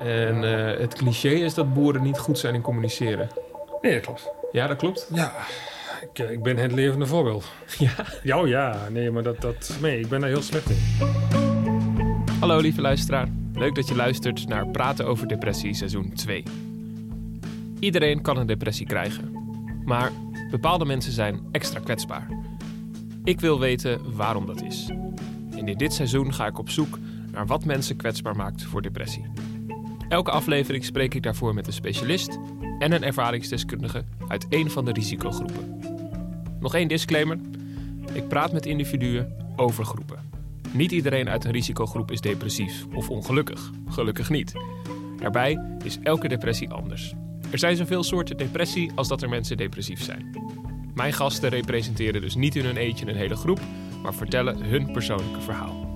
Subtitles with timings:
[0.00, 3.28] En eh, het cliché is dat boeren niet goed zijn in communiceren.
[3.80, 4.30] Nee, dat klopt.
[4.52, 5.08] Ja, dat klopt.
[5.12, 5.32] Ja,
[6.12, 7.44] ik, eh, ik ben het levende voorbeeld.
[7.78, 7.90] Ja.
[8.22, 10.76] Ja, oh ja, nee, maar dat, dat, nee, ik ben daar heel slecht in.
[12.40, 13.28] Hallo lieve luisteraar.
[13.54, 16.42] Leuk dat je luistert naar Praten over Depressie seizoen 2.
[17.78, 19.32] Iedereen kan een depressie krijgen.
[19.84, 20.10] Maar
[20.50, 22.28] bepaalde mensen zijn extra kwetsbaar.
[23.24, 24.88] Ik wil weten waarom dat is.
[25.56, 26.98] En in dit seizoen ga ik op zoek
[27.32, 29.24] naar wat mensen kwetsbaar maakt voor depressie.
[30.10, 32.38] Elke aflevering spreek ik daarvoor met een specialist
[32.78, 35.80] en een ervaringsdeskundige uit één van de risicogroepen.
[36.60, 37.38] Nog één disclaimer.
[38.12, 40.30] Ik praat met individuen over groepen.
[40.72, 43.70] Niet iedereen uit een risicogroep is depressief of ongelukkig.
[43.88, 44.52] Gelukkig niet.
[45.18, 47.14] Daarbij is elke depressie anders.
[47.50, 50.36] Er zijn zoveel soorten depressie als dat er mensen depressief zijn.
[50.94, 53.60] Mijn gasten representeren dus niet in hun eentje een hele groep,
[54.02, 55.88] maar vertellen hun persoonlijke verhaal.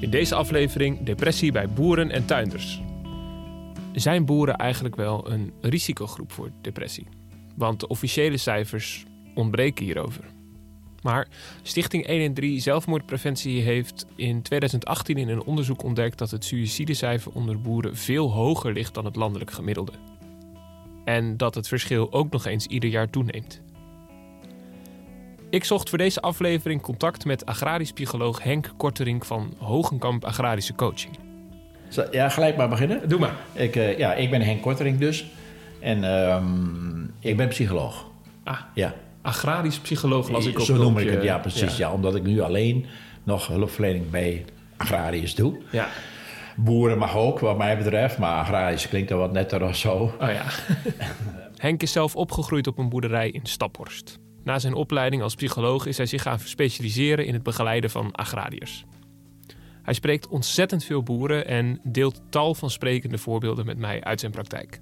[0.00, 2.82] In deze aflevering depressie bij boeren en tuinders.
[3.92, 7.06] Zijn boeren eigenlijk wel een risicogroep voor depressie?
[7.56, 9.04] Want de officiële cijfers
[9.34, 10.24] ontbreken hierover.
[11.02, 11.28] Maar
[11.62, 17.96] Stichting 113 Zelfmoordpreventie heeft in 2018 in een onderzoek ontdekt dat het suïcidecijfer onder boeren
[17.96, 19.92] veel hoger ligt dan het landelijk gemiddelde.
[21.04, 23.62] En dat het verschil ook nog eens ieder jaar toeneemt.
[25.50, 31.31] Ik zocht voor deze aflevering contact met agrarisch psycholoog Henk Kortering van Hogenkamp Agrarische Coaching.
[31.92, 33.08] Zo, Ja, gelijk maar beginnen.
[33.08, 33.34] Doe maar.
[33.52, 35.26] Ik, eh, ja, ik ben Henk Kortering dus.
[35.80, 38.06] En ehm, ik ben psycholoog.
[38.44, 41.22] Ah, Ja, agrarisch psycholoog las ik op zo noem ik het.
[41.22, 41.76] Ja, precies.
[41.76, 41.92] Ja.
[41.92, 42.86] omdat ik nu alleen
[43.22, 44.44] nog hulpverlening bij
[44.76, 45.58] agrariërs doe.
[45.70, 45.88] Ja.
[46.56, 48.18] Boeren mag ook, wat mij betreft.
[48.18, 49.92] Maar agrarisch klinkt er wat netter of zo.
[49.94, 50.44] Oh ja.
[51.56, 54.18] Henk is zelf opgegroeid op een boerderij in Staphorst.
[54.44, 58.84] Na zijn opleiding als psycholoog is hij zich gaan specialiseren in het begeleiden van agrariërs.
[59.82, 64.32] Hij spreekt ontzettend veel boeren en deelt tal van sprekende voorbeelden met mij uit zijn
[64.32, 64.80] praktijk.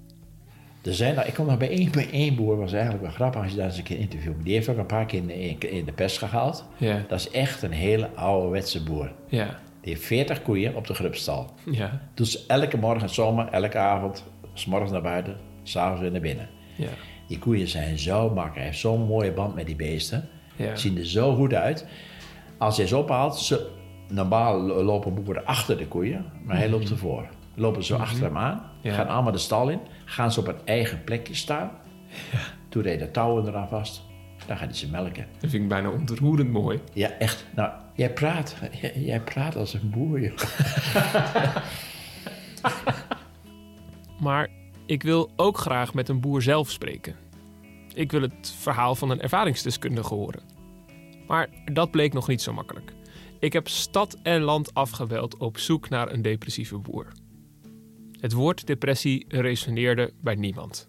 [0.83, 3.41] Er zijn, er- ik kom nog bij één, bij één boer, was eigenlijk wel grappig
[3.41, 4.43] als je daar eens een keer interviewt.
[4.43, 6.65] Die heeft ook een paar keer in de, in de pers gehaald.
[6.77, 9.11] Ja, Dat is echt een hele ouderwetse boer.
[9.27, 11.49] ja, Die heeft 40 koeien op de grubstal.
[11.71, 14.23] ja, Doet ze elke morgen, zomer, elke avond,
[14.53, 16.49] s morgens naar buiten, s'avonds weer naar binnen.
[16.75, 16.87] ja,
[17.27, 18.55] Die koeien zijn zo makkelijk.
[18.55, 20.29] Hij heeft zo'n mooie band met die beesten.
[20.55, 20.75] Ja.
[20.75, 21.85] Zien er zo goed uit.
[22.57, 23.69] Als hij ze ophaalt, ze,
[24.11, 27.27] normaal lo- lopen boeren achter de koeien, maar hij loopt ervoor.
[27.55, 31.03] Lopen zo achter hem aan, gaan allemaal de stal in, gaan ze op een eigen
[31.03, 31.71] plekje staan.
[32.69, 34.01] Toen hij de touwen eraan vast,
[34.47, 35.25] dan hij ze melken.
[35.39, 36.79] dat vind ik bijna ontroerend mooi.
[36.93, 37.45] Ja, echt.
[37.55, 40.33] Nou, jij praat, jij, jij praat als een boer, joh.
[44.19, 44.47] Maar
[44.85, 47.15] ik wil ook graag met een boer zelf spreken.
[47.93, 50.41] Ik wil het verhaal van een ervaringsdeskundige horen.
[51.27, 52.93] Maar dat bleek nog niet zo makkelijk.
[53.41, 57.07] Ik heb stad en land afgebeld op zoek naar een depressieve boer.
[58.19, 60.87] Het woord depressie resoneerde bij niemand.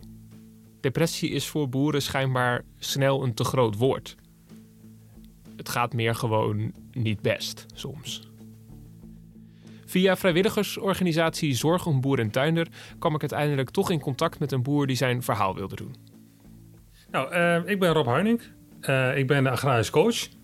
[0.81, 4.17] Depressie is voor boeren schijnbaar snel een te groot woord.
[5.57, 8.31] Het gaat meer gewoon niet best soms.
[9.84, 14.63] Via vrijwilligersorganisatie Zorg om Boer en Tuinder kwam ik uiteindelijk toch in contact met een
[14.63, 15.95] boer die zijn verhaal wilde doen.
[17.11, 18.41] Nou, eh, ik ben Rob Huining.
[18.81, 20.41] Eh, ik ben de agrarisch coach.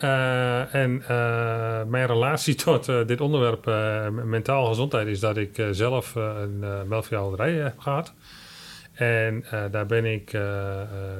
[0.00, 3.64] Eh, en eh, mijn relatie tot eh, dit onderwerp
[4.24, 8.14] mentaal gezondheid is dat ik zelf een melkveehouderij heb gehad.
[8.92, 10.38] En daar ben ik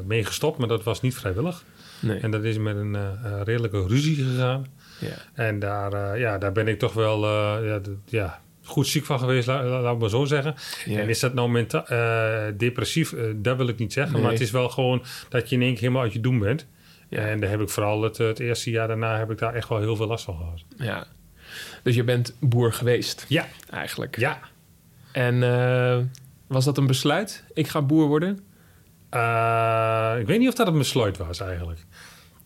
[0.07, 1.65] mee gestopt, maar dat was niet vrijwillig.
[2.01, 2.19] Nee.
[2.19, 2.97] En dat is met een
[3.45, 4.67] redelijke ruzie gegaan.
[5.01, 5.09] Ja.
[5.35, 7.27] En daar, ja, daar ben ik toch wel
[7.65, 10.55] ja, ja, goed ziek van geweest, la- la- laat ik maar zo zeggen.
[10.85, 10.99] Ja.
[11.01, 13.15] En is dat nou menta- eh, depressief?
[13.37, 14.12] Dat wil ik niet zeggen.
[14.15, 14.23] Nee.
[14.23, 16.67] Maar het is wel gewoon dat je in één keer helemaal uit je doen bent.
[17.10, 17.19] Ja.
[17.26, 19.78] En daar heb ik vooral het, het eerste jaar daarna heb ik daar echt wel
[19.78, 20.65] heel veel last van gehad.
[20.76, 21.06] Ja.
[21.82, 24.19] Dus je bent boer geweest, Ja, eigenlijk.
[24.19, 24.38] ja.
[25.12, 25.99] En eh,
[26.47, 27.44] was dat een besluit?
[27.54, 28.38] Ik ga boer worden?
[29.10, 31.81] Eh, ik weet niet of dat een besluit was eigenlijk.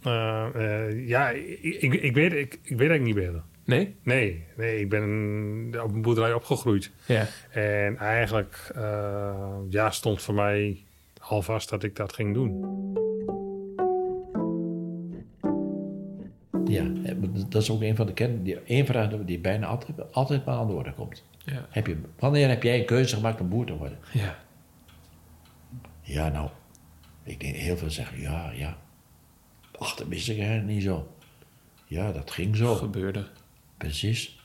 [0.02, 3.42] Eh, ja, ik, ik, ik, weet, ik, ik weet eigenlijk niet beter.
[3.64, 3.96] Nee?
[4.02, 5.02] Nee, nee, ik ben
[5.82, 6.90] op een boerderij opgegroeid.
[7.06, 7.26] Ja.
[7.50, 8.72] En eigenlijk
[9.70, 10.84] ja, stond voor mij
[11.20, 12.64] al vast dat ik dat ging doen.
[16.68, 16.84] Ja,
[17.48, 18.38] dat is ook een van de kennis.
[18.42, 21.24] Die, één vraag die bijna altijd, altijd maar aan de orde komt.
[21.44, 21.66] Ja.
[21.70, 23.98] Heb je, wanneer heb jij een keuze gemaakt om boer te worden?
[24.12, 24.38] Ja.
[26.00, 26.50] Ja, nou,
[27.22, 28.78] ik denk heel veel zeggen ja, ja.
[29.78, 31.14] Ach, dat wist ik eigenlijk niet zo.
[31.86, 32.74] Ja, dat ging zo.
[32.74, 33.26] Gebeurde.
[33.76, 34.42] Precies.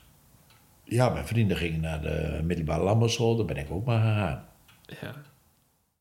[0.84, 4.44] Ja, mijn vrienden gingen naar de middelbare landbouwschool, daar ben ik ook maar gegaan.
[5.00, 5.14] Ja.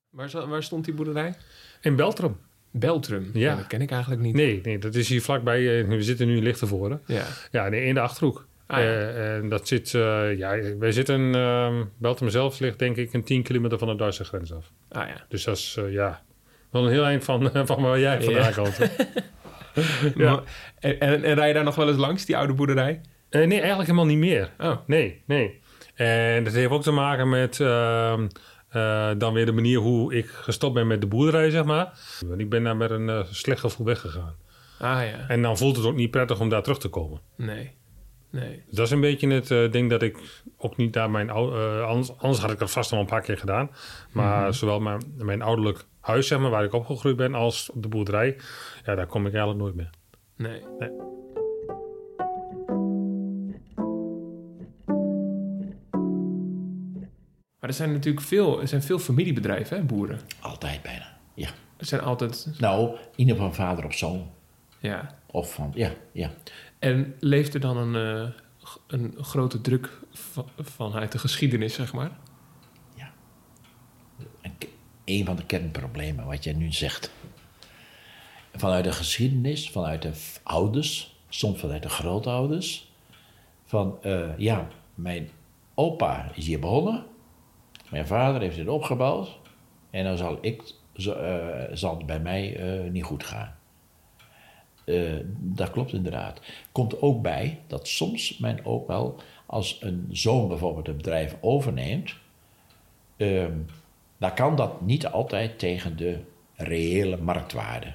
[0.10, 1.36] Waar, waar stond die boerderij?
[1.82, 2.38] In Beltrum.
[2.72, 3.30] Beltrum.
[3.34, 3.56] Ja.
[3.56, 4.34] dat ken ik eigenlijk niet.
[4.36, 5.80] Nee, nee, dat is hier vlakbij.
[5.82, 7.00] eh, We zitten nu in Lichtenvoorde.
[7.06, 7.24] Ja.
[7.52, 8.48] Ja, in de Achterhoek.
[8.68, 8.84] Ah, ja.
[8.86, 13.24] Eh, en dat zit, eh, ja, wij zitten, uh, Beltem zelf ligt denk ik een
[13.24, 14.72] 10 kilometer van de Duitse grens af.
[14.92, 15.26] Ah ja.
[15.30, 16.22] Dus dat is, ja,
[16.72, 18.78] wel een heel eind van, van waar jij vandaan komt.
[20.16, 20.32] Ja.
[20.32, 20.44] Maar-
[20.80, 23.02] En, en, en rij je daar nog wel eens langs, die oude boerderij?
[23.30, 24.50] Nee, eigenlijk helemaal niet meer.
[24.60, 25.60] Oh, Nee, nee.
[25.96, 27.60] En dat heeft ook te maken met
[28.70, 32.00] eh, dan weer de manier hoe ik gestopt ben met de boerderij, zeg maar.
[32.26, 34.36] Want ik ben daar met een eh, slecht gevoel weggegaan.
[34.80, 35.28] ah ja.
[35.28, 37.20] En dan voelt het ook niet prettig om daar terug te komen.
[37.36, 37.72] Nee.
[38.32, 38.64] Nee.
[38.72, 40.18] Dat is een beetje het eh, ding dat ik
[40.58, 43.38] ook niet naar mijn ou- anders, anders had ik dat vast al een paar keer
[43.38, 43.70] gedaan.
[44.12, 44.52] Maar Mhm.
[44.52, 48.38] zowel mijn, mijn ouderlijk huis, zeg maar, waar ik opgegroeid ben, als op de boerderij,
[48.86, 49.90] ja, daar kom ik eigenlijk nooit meer.
[50.36, 50.62] Nee.
[50.80, 50.90] Nee.
[57.70, 60.20] Maar er zijn natuurlijk veel, er zijn veel familiebedrijven, hè, boeren.
[60.40, 61.18] Altijd bijna.
[61.34, 61.50] Ja.
[61.78, 64.30] Er zijn altijd, Nou, in ieder geval vader op zoon.
[64.80, 65.18] ja.
[65.32, 66.32] Of van, ja, ja.
[66.80, 68.30] En leeft er dan een, eh,
[68.88, 72.12] een grote druk van, vanuit de geschiedenis, zeg maar?
[74.42, 74.68] Een, ke-
[75.06, 77.12] een van de kernproblemen wat jij nu zegt.
[78.56, 80.12] Vanuit de geschiedenis, vanuit de
[80.44, 82.92] ouders, soms vanuit de grootouders.
[83.66, 85.30] Van, eh, ja, mijn
[85.74, 87.06] opa is hier begonnen.
[87.90, 89.40] Mijn vader heeft dit opgebouwd.
[89.90, 93.56] En dan zal, ik, eh, zal het bij mij eh, niet goed gaan.
[94.86, 96.42] Eh, dat klopt inderdaad.
[96.72, 102.16] Komt ook bij dat soms men ook wel, als een zoon bijvoorbeeld een bedrijf overneemt,
[103.18, 103.58] ehm,
[104.18, 106.20] dan kan dat niet altijd tegen de
[106.56, 107.94] reële marktwaarde.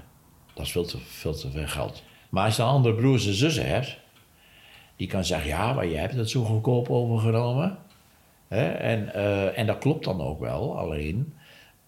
[0.54, 2.02] Dat is veel te, veel te veel geld.
[2.28, 3.98] Maar als je dan andere broers en zussen hebt,
[4.96, 7.78] die kan zeggen, ja, maar jij hebt het zo goedkoop overgenomen.
[8.54, 8.68] Hè?
[8.70, 11.32] En, eh, en dat klopt dan ook wel, alleen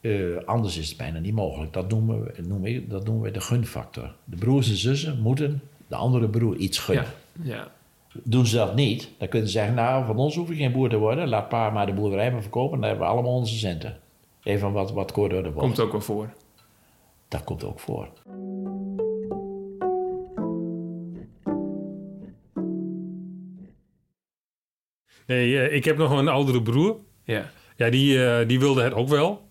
[0.00, 1.72] eh, anders is het bijna niet mogelijk.
[1.72, 4.14] Dat noemen, we, noem ik, dat noemen we de gunfactor.
[4.24, 7.06] De broers en zussen moeten de andere broer iets gunnen.
[7.42, 7.54] Ja.
[7.54, 7.68] ja.
[8.22, 10.88] Doen ze dat niet, dan kunnen ze zeggen, nou, van ons hoef je geen boer
[10.88, 11.28] te worden.
[11.28, 13.98] Laat pa maar de boerderij maar verkopen, dan hebben we allemaal onze centen.
[14.42, 15.52] Even wat, wat kort door de.
[15.52, 16.32] Komt ook wel voor.
[17.28, 18.08] Dat komt ook voor.
[25.26, 26.96] Nee, eh, ik heb nog een oudere broer.
[27.24, 27.50] Ja.
[27.76, 29.50] Ja, die, eh, die wilde het ook wel.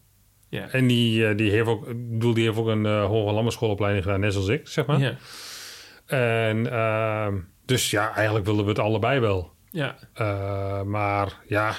[0.50, 0.70] Ja.
[0.70, 4.20] En die, eh, die, heeft ook, ik bedoel, die heeft ook een hoge landbouwschoolopleiding gedaan,
[4.20, 5.00] net zoals ik, zeg maar.
[5.00, 5.16] Ja.
[6.06, 9.54] En ehm, dus ja, eigenlijk wilden we het allebei wel.
[9.72, 9.96] Ja.
[10.84, 11.76] Maar ja,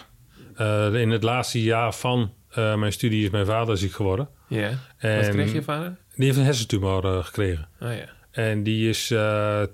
[0.93, 4.28] in het laatste jaar van mijn studie is mijn vader ziek geworden.
[4.48, 4.69] Ja.
[4.69, 5.96] Wat En kreeg je vader?
[6.14, 7.69] Die heeft een hersentumor gekregen.
[7.81, 8.08] Oh ja.
[8.31, 9.14] En die is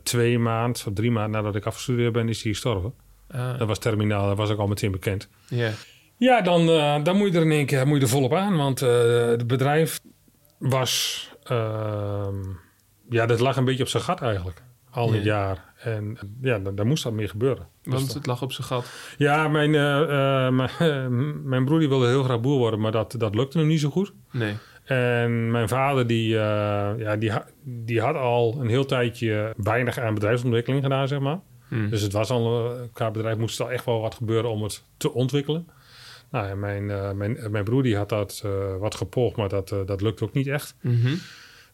[0.02, 2.94] twee maanden of drie maanden nadat ik afgestudeerd ben, is die gestorven.
[3.32, 5.28] Ah, Dat was terminaal, dat was ook al meteen bekend.
[5.48, 5.70] ja.
[6.18, 8.56] Ja, dan, eh, dan moet je er in één keer moet je er volop aan.
[8.56, 10.00] Want eh, het bedrijf
[10.58, 11.28] was...
[11.42, 12.34] ehm,
[13.08, 14.62] ja, dat lag een beetje op zijn gat eigenlijk.
[14.90, 15.38] Al dit Ja.
[15.46, 15.72] jaar.
[15.94, 17.66] En ja, dan moest dat meer gebeuren.
[17.82, 18.86] Dus Want het lag op zijn gat.
[19.18, 20.52] ja, mijn, eh, eh,
[21.44, 23.90] mijn, broer die wilde heel graag boer worden, maar dat, dat lukte hem niet zo
[23.90, 24.12] goed.
[24.30, 24.54] Nee.
[24.84, 27.32] En mijn vader die, eh, ja, die,
[27.64, 31.40] die had al een heel tijdje weinig aan bedrijfsontwikkeling gedaan, zeg maar.
[31.72, 31.88] Hm.
[31.88, 34.82] Dus het was al, eh, qua bedrijf moest er echt wel wat gebeuren om het
[34.96, 35.68] te ontwikkelen.
[36.30, 39.70] Nou, en mijn, eh, mijn, mijn broer die had dat eh, wat gepoogd, maar dat,
[39.72, 40.74] eh, dat lukte ook niet echt.
[40.80, 41.14] Mhm.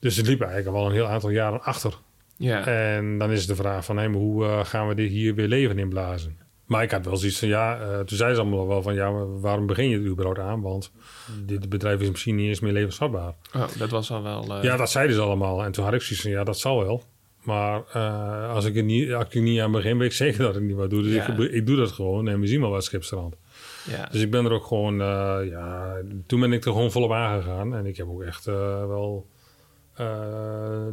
[0.00, 1.94] Dus het liep eigenlijk al een heel aantal jaren achter.
[2.36, 2.66] Ja.
[2.66, 5.78] En dan is de vraag van, maar hoe eh, gaan we dit hier weer leven
[5.78, 6.38] inblazen?
[6.64, 9.10] Maar ik had wel zoiets van, ja, eh, toen zei ze allemaal wel van, ja,
[9.10, 10.60] maar waarom begin je er überhaupt aan?
[10.60, 10.92] Want
[11.46, 13.34] dit bedrijf is misschien niet eens meer levensvatbaar.
[13.56, 14.56] Oh, dat was al wel...
[14.56, 15.64] eh, Ja, dat zeiden ze allemaal.
[15.64, 17.02] En toen had ik zoiets van, ja, dat zal wel.
[17.48, 20.56] Maar eh, als, ik er niet, als ik niet aan begin, weet ik zeker dat
[20.56, 21.02] ik niet wat doe.
[21.02, 21.26] Dus Ja.
[21.32, 23.36] ik, ik doe dat gewoon en we zien wel wat schipstrand.
[23.90, 24.08] ja.
[24.10, 27.74] Dus ik ben er ook gewoon, eh, ja, toen ben ik er gewoon volop aangegaan.
[27.74, 29.26] En ik heb ook echt eh, wel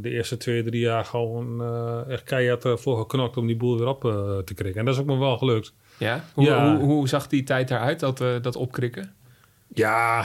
[0.01, 1.63] de eerste twee, drie jaar gewoon
[2.09, 4.01] echt keihard ervoor geknokt om die boel weer op
[4.45, 4.79] te krikken.
[4.79, 5.73] En dat is ook nog wel gelukt.
[5.97, 6.23] Ja?
[6.33, 6.75] Hoe, Ja.
[6.75, 9.13] Hoe, hoe zag die tijd eruit, dat, dat opkrikken?
[9.67, 10.19] Ja,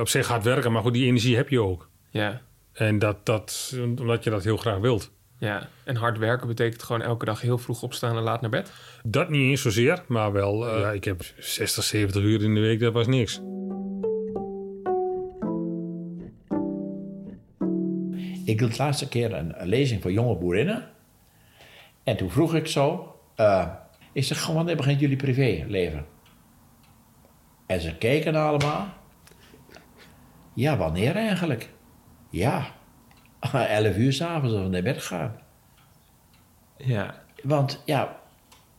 [0.00, 1.88] op zich hard werken, maar goed, die energie heb je ook.
[2.10, 2.40] Ja.
[2.72, 5.10] En dat, dat, omdat je dat heel graag wilt.
[5.38, 5.68] Ja.
[5.84, 8.72] En hard werken betekent gewoon elke dag heel vroeg opstaan en laat naar bed?
[9.04, 12.60] Dat niet eens zozeer, maar wel, eh, ja, ik heb 60, 70 uur in de
[12.60, 13.40] week, dat was niks.
[18.44, 20.88] Ik had de laatste keer een, een lezing voor jonge boerinnen.
[22.04, 23.14] En toen vroeg ik zo...
[23.34, 23.66] eh,
[24.12, 26.06] ik zeg, "Goh, wanneer begint jullie privéleven?
[27.66, 28.88] En ze keken allemaal.
[30.54, 31.68] Ja, wanneer eigenlijk?
[32.30, 32.66] Ja,
[33.52, 35.36] 11 uur s'avonds als we naar bed gaan.
[36.76, 37.14] Ja.
[37.42, 38.16] Want ja,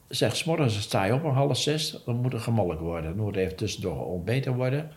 [0.08, 3.16] zeg, 's morgens sta je op om half zes, dan moet er gemolken worden.
[3.16, 4.92] Dan moet er even tussendoor ontbeten worden.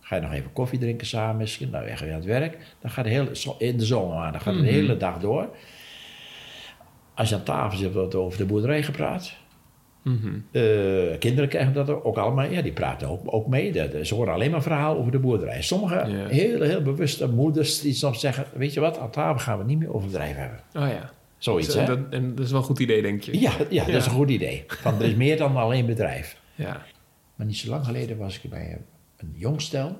[0.00, 2.58] Ga je nog even koffie drinken samen misschien, dan weg weer aan het werk.
[2.80, 5.48] Dan gaat de hele, in de zomer, maar dan gaat het de hele dag door.
[7.14, 9.36] Als je aan tafel zit, wordt er over de boerderij gepraat.
[10.52, 12.44] Eh, kinderen krijgen dat ook allemaal.
[12.50, 13.72] Ja, die praten ook, ook mee.
[13.72, 15.62] De- de- Ze horen alleen maar verhaal over de boerderij.
[15.62, 16.26] Sommige Ja.
[16.26, 18.44] heel, heel bewuste moeders die soms zeggen...
[18.54, 20.58] weet je wat, aan tafel gaan we niet meer over bedrijf hebben.
[20.74, 21.10] Oh ja.
[21.38, 21.86] Zoiets, en, hè?
[21.86, 23.40] dat, en dat is wel een goed idee, denk je?
[23.40, 24.10] Ja, ja, dat is Ja.
[24.10, 24.64] een goed idee.
[24.66, 26.40] Van, er is meer dan alleen bedrijf.
[26.54, 26.82] Ja.
[27.34, 28.78] Maar niet zo lang geleden was ik bij
[29.16, 29.96] een, jong stel.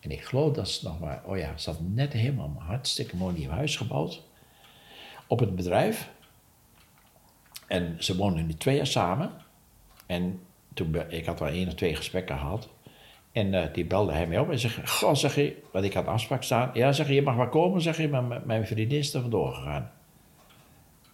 [0.00, 1.22] En ik geloof dat ze nog maar...
[1.26, 4.22] Oh ja, ze had net helemaal hartstikke mooi nieuw huis gebouwd.
[5.26, 6.10] Op het bedrijf.
[7.74, 9.30] En ze woonden nu twee jaar samen.
[10.06, 10.40] En
[10.74, 12.68] toen, ik had wel één of twee gesprekken gehad.
[13.32, 14.90] En eh, die belde hij mij op en zegt...
[14.90, 16.70] Goh, zeg je, wat ik had afspraak staan.
[16.72, 19.52] Ja, zeg je, je mag wel komen, zeg je, maar mijn vriendin is er vandoor
[19.52, 19.90] gegaan.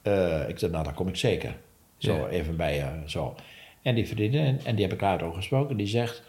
[0.02, 1.56] Eh, ik zei, nou, dan kom ik zeker.
[1.96, 2.28] Zo, Ja.
[2.28, 3.34] even bij, eh, zo.
[3.82, 6.22] En die vriendin, en die heb ik later ook gesproken, die zegt...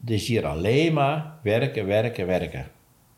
[0.00, 2.66] Het is hier alleen maar werken, werken, werken.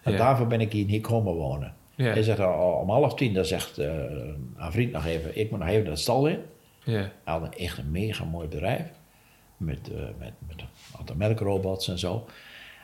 [0.03, 0.19] En Ja.
[0.19, 1.75] daarvoor ben ik hier niet komen wonen.
[1.95, 2.05] Ja.
[2.05, 2.39] Hij zegt,
[2.81, 5.39] om half tien, dan zegt een vriend nog even...
[5.39, 6.39] Ik moet nog even naar de stal in.
[6.87, 7.01] Ja.
[7.01, 8.83] Hij had een echt een mega mooi bedrijf.
[9.57, 12.27] Met, eh, met, met een aantal melkrobots en zo.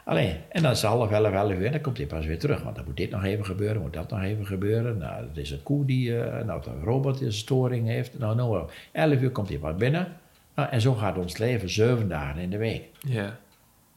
[0.05, 2.39] Alleen, en dan is het half elf, elf uur, en dan komt hij pas weer
[2.39, 2.63] terug.
[2.63, 4.99] Want dan moet dit nog even gebeuren, moet dat nog even gebeuren.
[4.99, 8.19] Nou, het is een koe die, nou, een robot die een storing heeft.
[8.19, 10.17] Nou, nou, elf uur komt hij pas binnen.
[10.55, 12.85] Nou, en zo gaat ons leven zeven dagen in de week.
[13.01, 13.39] Ja.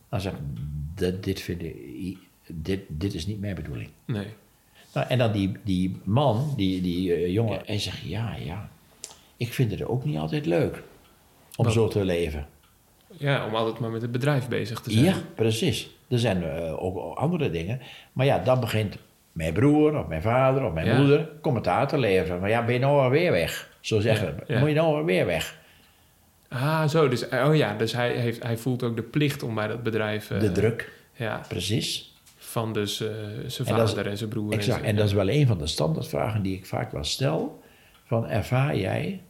[0.09, 0.39] Dan zeg ik,
[0.95, 3.89] dit, dit, vind ik, dit, dit is niet mijn bedoeling.
[4.05, 4.27] Nee.
[4.93, 8.69] Nou, en dan die, die man, die, die eh, jongen, hij zegt, ja, ja,
[9.38, 10.84] ik vind het ook niet altijd leuk
[11.56, 11.74] om Wat?
[11.74, 12.48] zo te leven.
[13.18, 15.06] Ja, om altijd maar met het bedrijf bezig te zijn.
[15.06, 15.89] Ja, precies.
[16.10, 17.82] Er zijn eh, ook andere dingen.
[18.13, 18.98] Maar ja, dan begint
[19.32, 20.98] mijn broer of mijn vader of mijn Ja.
[20.98, 22.39] moeder commentaar te leveren.
[22.39, 23.70] Maar ja, ben je nou alweer weg?
[23.80, 24.60] Zo zeggen Ja.
[24.60, 25.58] Moet je nou alweer weg?
[26.50, 27.08] Ah, zo.
[27.08, 30.32] Dus, oh ja, dus hij, heeft, hij voelt ook de plicht om bij dat bedrijf...
[30.32, 32.13] eh, De druk, Ja, precies.
[32.38, 33.08] van dus eh,
[33.48, 34.51] zijn En is- vader en zijn broer.
[34.54, 34.77] Exact.
[34.77, 37.63] zijn- En dat is wel een van de standaardvragen die ik vaak wel stel.
[38.05, 39.21] Van ervaar jij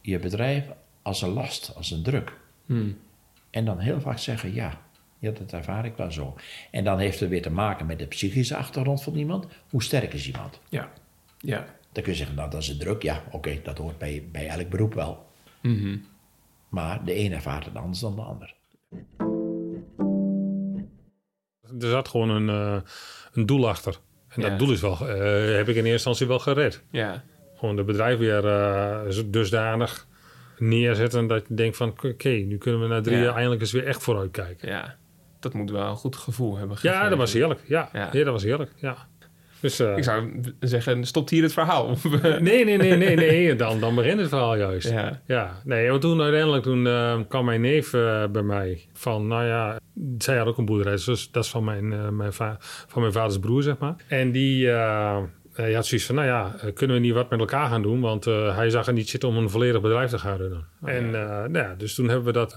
[0.00, 0.64] je bedrijf
[1.02, 2.36] als een last, als een druk?
[2.66, 2.98] Hmm.
[3.50, 4.86] En dan heel vaak zeggen ja.
[5.18, 6.36] Ja, dat ervaar ik wel zo.
[6.70, 9.46] En dan heeft het weer te maken met de psychische achtergrond van iemand.
[9.70, 10.60] Hoe sterk is iemand?
[10.68, 10.92] Ja.
[11.38, 11.64] Ja.
[11.92, 13.02] Dan kun je zeggen, nou dat is een druk.
[13.02, 15.26] Ja, oké, dat hoort bij, bij elk beroep wel.
[15.62, 15.96] Mhm.
[16.68, 18.54] Maar de een ervaart het anders dan de ander.
[21.80, 22.90] Er zat gewoon een, eh,
[23.32, 23.98] een doel achter.
[24.28, 24.48] En Ja.
[24.48, 26.82] dat doel is wel, eh, heb ik in eerste instantie wel gered.
[26.90, 27.24] Ja.
[27.58, 30.06] Gewoon de bedrijf weer eh, dusdanig
[30.58, 31.88] neerzetten dat je denkt van...
[32.04, 33.22] oké, nu kunnen we na drie Ja.
[33.22, 34.68] jaar eindelijk eens weer echt vooruit kijken.
[34.68, 34.96] Ja.
[35.40, 37.10] Dat moet wel een goed gevoel hebben Ja, gegeven.
[37.10, 37.60] dat was heerlijk.
[37.66, 38.08] Ja, Ja.
[38.12, 38.24] ja.
[38.24, 38.70] dat was heerlijk.
[38.76, 38.96] Ja.
[39.60, 41.86] Dus, eh, Ik zou zeggen, stopt hier het verhaal.
[42.22, 43.54] Nee, nee, nee, nee, nee.
[43.56, 44.90] Dan, dan begint het verhaal juist.
[44.90, 45.20] ja.
[45.26, 49.44] Ja, nee, want toen uiteindelijk toen, eh, kwam mijn neef eh, bij mij van, nou
[49.44, 49.78] ja,
[50.18, 53.38] zij had ook een boerderij, dus dat is van mijn, mijn, va- van mijn vaders
[53.38, 53.94] broer, zeg maar.
[54.08, 54.70] En die,
[55.58, 57.82] eh, hij had zoiets van, nou ja, eh, kunnen we niet wat met elkaar gaan
[57.82, 60.66] doen, want eh, hij zag er niet zitten om een volledig bedrijf te gaan runnen.
[60.84, 62.54] en eh, nou ja, dus toen hebben we dat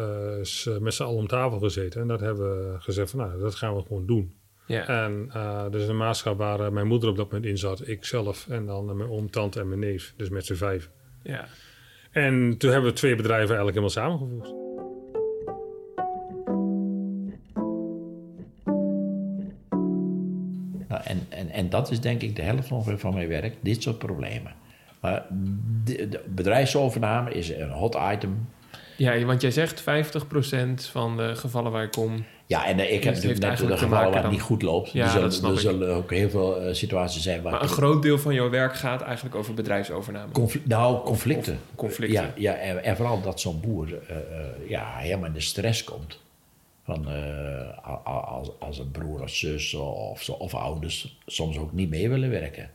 [0.79, 3.75] met z'n allen om tafel gezeten en dat hebben we gezegd van, nou, dat gaan
[3.75, 4.33] we gewoon doen.
[4.65, 4.87] Ja.
[4.87, 5.31] En
[5.71, 8.97] dus een maatschap waar mijn moeder op dat moment in zat, ik zelf en dan
[8.97, 10.89] mijn oom, tante en mijn neef, dus met z'n vijf.
[11.23, 11.45] ja.
[12.11, 14.60] En toen hebben we twee bedrijven eigenlijk helemaal samengevoegd.
[21.03, 23.97] En, en, en dat is denk ik de helft ongeveer van mijn werk, dit soort
[23.97, 24.53] problemen.
[24.99, 25.25] Maar
[25.83, 28.47] de, de bedrijfsovername is een hot item.
[28.97, 29.85] Ja, want jij zegt 50%
[30.91, 32.25] van de gevallen waar ik kom...
[32.45, 34.91] Ja, en eh, ik heb natuurlijk net de gevallen waar het niet goed loopt.
[34.91, 35.61] Ja, er zullen, dat snap er ik.
[35.61, 37.51] zullen ook heel veel eh, situaties zijn waar...
[37.51, 40.31] Maar een groot deel van jouw werk gaat eigenlijk over bedrijfsovername.
[40.31, 41.53] Confli- nou, conflicten.
[41.53, 42.21] Of conflicten.
[42.21, 44.15] Ja, ja en, en vooral dat zo'n boer eh,
[44.67, 46.19] ja, helemaal in de stress komt.
[46.83, 52.09] Van, eh, als, als een broer of zus of, of ouders soms ook niet mee
[52.09, 52.71] willen werken.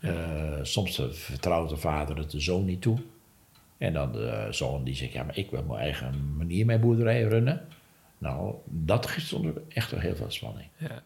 [0.00, 2.98] Eh, soms vertrouwt de vader het de zoon niet toe.
[3.78, 7.22] En dan de zoon die zegt, ja, maar ik wil mijn eigen manier mijn boerderij
[7.22, 7.68] runnen.
[8.18, 10.68] Nou, dat geeft soms echt wel heel veel spanning.
[10.76, 11.02] Ja.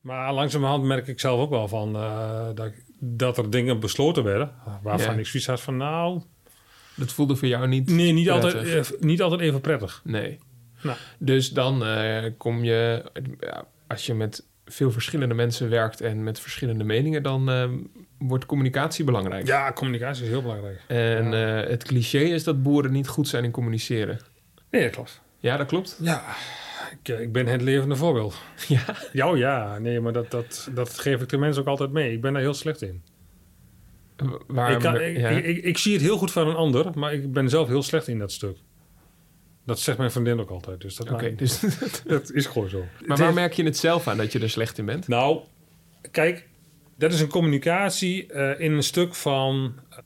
[0.00, 4.52] Maar langzamerhand merk ik zelf ook wel van eh, dat, dat er dingen besloten werden.
[4.82, 5.20] Waarvan Ja.
[5.20, 6.22] ik zoiets had van nou,
[6.94, 9.00] Dat voelde voor jou niet nee, niet altijd, prettig.
[9.00, 10.00] niet altijd even prettig.
[10.04, 10.38] Nee.
[10.82, 10.96] Nou.
[11.18, 13.04] Dus dan eh, kom je...
[13.40, 17.22] ja, als je met veel verschillende mensen werkt en met verschillende meningen...
[17.22, 17.68] dan eh,
[18.18, 19.46] wordt communicatie belangrijk.
[19.46, 20.80] Ja, communicatie is heel belangrijk.
[20.86, 24.20] En eh, het cliché is dat boeren niet goed zijn in communiceren.
[24.70, 25.20] Nee, dat klopt.
[25.38, 25.98] Ja, dat klopt.
[26.00, 26.24] Ja,
[27.02, 28.34] ik, ik ben het levende voorbeeld.
[28.68, 28.84] Ja.
[29.12, 32.12] Ja, oh ja, nee, maar dat, dat, dat geef ik de mensen ook altijd mee.
[32.12, 33.02] Ik ben daar heel slecht in.
[34.46, 35.28] Waar, ik, kan, ik, ja.
[35.28, 37.82] ik, ik, ik zie het heel goed van een ander, maar ik ben zelf heel
[37.82, 38.56] slecht in dat stuk.
[39.66, 40.80] Dat zegt mijn vriendin ook altijd.
[40.80, 41.60] Dus dat, Oké, dus,
[42.06, 42.84] dat is gewoon zo.
[43.06, 45.08] maar waar merk je het zelf aan dat je er slecht in bent?
[45.08, 45.40] Nou,
[46.10, 46.48] kijk,
[46.96, 49.98] dat is een communicatie eh, in een stuk van eh,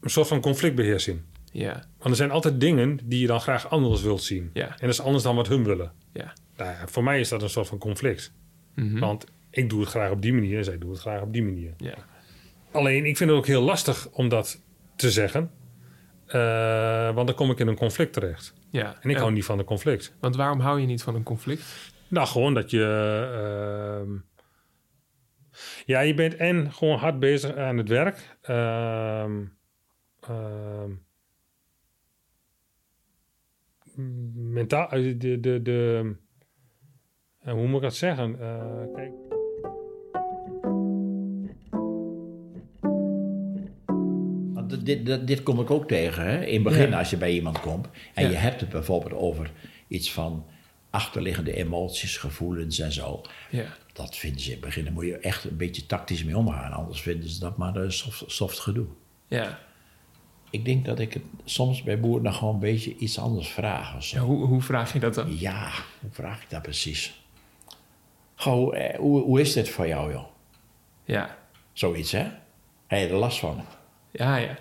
[0.00, 1.20] een soort van conflictbeheersing.
[1.52, 4.50] Ja, Want er zijn altijd dingen die je dan graag anders wilt zien.
[4.52, 5.92] ja, En dat is anders dan wat hun willen.
[6.12, 6.32] ja.
[6.56, 8.32] Nou voor mij is dat een soort van conflict.
[8.74, 8.98] Mhm.
[8.98, 11.42] Want ik doe het graag op die manier en zij doen het graag op die
[11.42, 11.74] manier.
[11.76, 11.94] ja.
[12.72, 14.62] Alleen, ik vind het ook heel lastig om dat
[14.96, 15.50] te zeggen.
[16.26, 18.54] Eh, want dan kom ik in een conflict terecht.
[18.70, 18.96] ja.
[19.00, 20.14] En ik hou niet van een conflict.
[20.20, 21.92] Want waarom hou je niet van een conflict?
[22.08, 22.82] Nou, gewoon dat je...
[24.02, 24.16] ehm,
[25.86, 28.36] ja, je bent en gewoon hard bezig aan het werk.
[28.42, 29.44] Ehm,
[30.20, 30.90] ehm,
[34.34, 34.88] mentaal...
[34.90, 36.14] eh, De, de, de,
[37.40, 38.38] eh, hoe moet ik dat zeggen?
[38.94, 39.12] Kijk...
[45.04, 46.22] dit- Dit, kom ik ook tegen.
[46.24, 46.44] Hè?
[46.44, 46.98] In het begin, Ja.
[46.98, 48.30] als je bij iemand komt en Ja.
[48.30, 49.50] je hebt het bijvoorbeeld over
[49.88, 50.46] iets van
[50.90, 53.20] achterliggende emoties, gevoelens en zo.
[53.50, 56.36] Ja, Dat vinden ze in het begin, daar moet je echt een beetje tactisch mee
[56.36, 56.72] omgaan.
[56.72, 58.86] Anders vinden ze dat maar een soft, soft gedoe.
[59.28, 59.58] ja.
[60.50, 63.96] Ik denk dat ik het soms bij boeren nog gewoon een beetje iets anders vraag.
[63.96, 64.16] Of zo.
[64.16, 65.38] Ja, hoe, hoe vraag je dat dan?
[65.38, 67.22] Ja, hoe vraag ik dat precies?
[68.34, 70.24] Goh, eh, hoe, hoe is dit voor jou, joh?
[71.04, 71.36] Ja,
[71.72, 72.22] Zoiets, hè?
[72.86, 73.64] Heb je er last van?
[74.10, 74.56] ja, ja.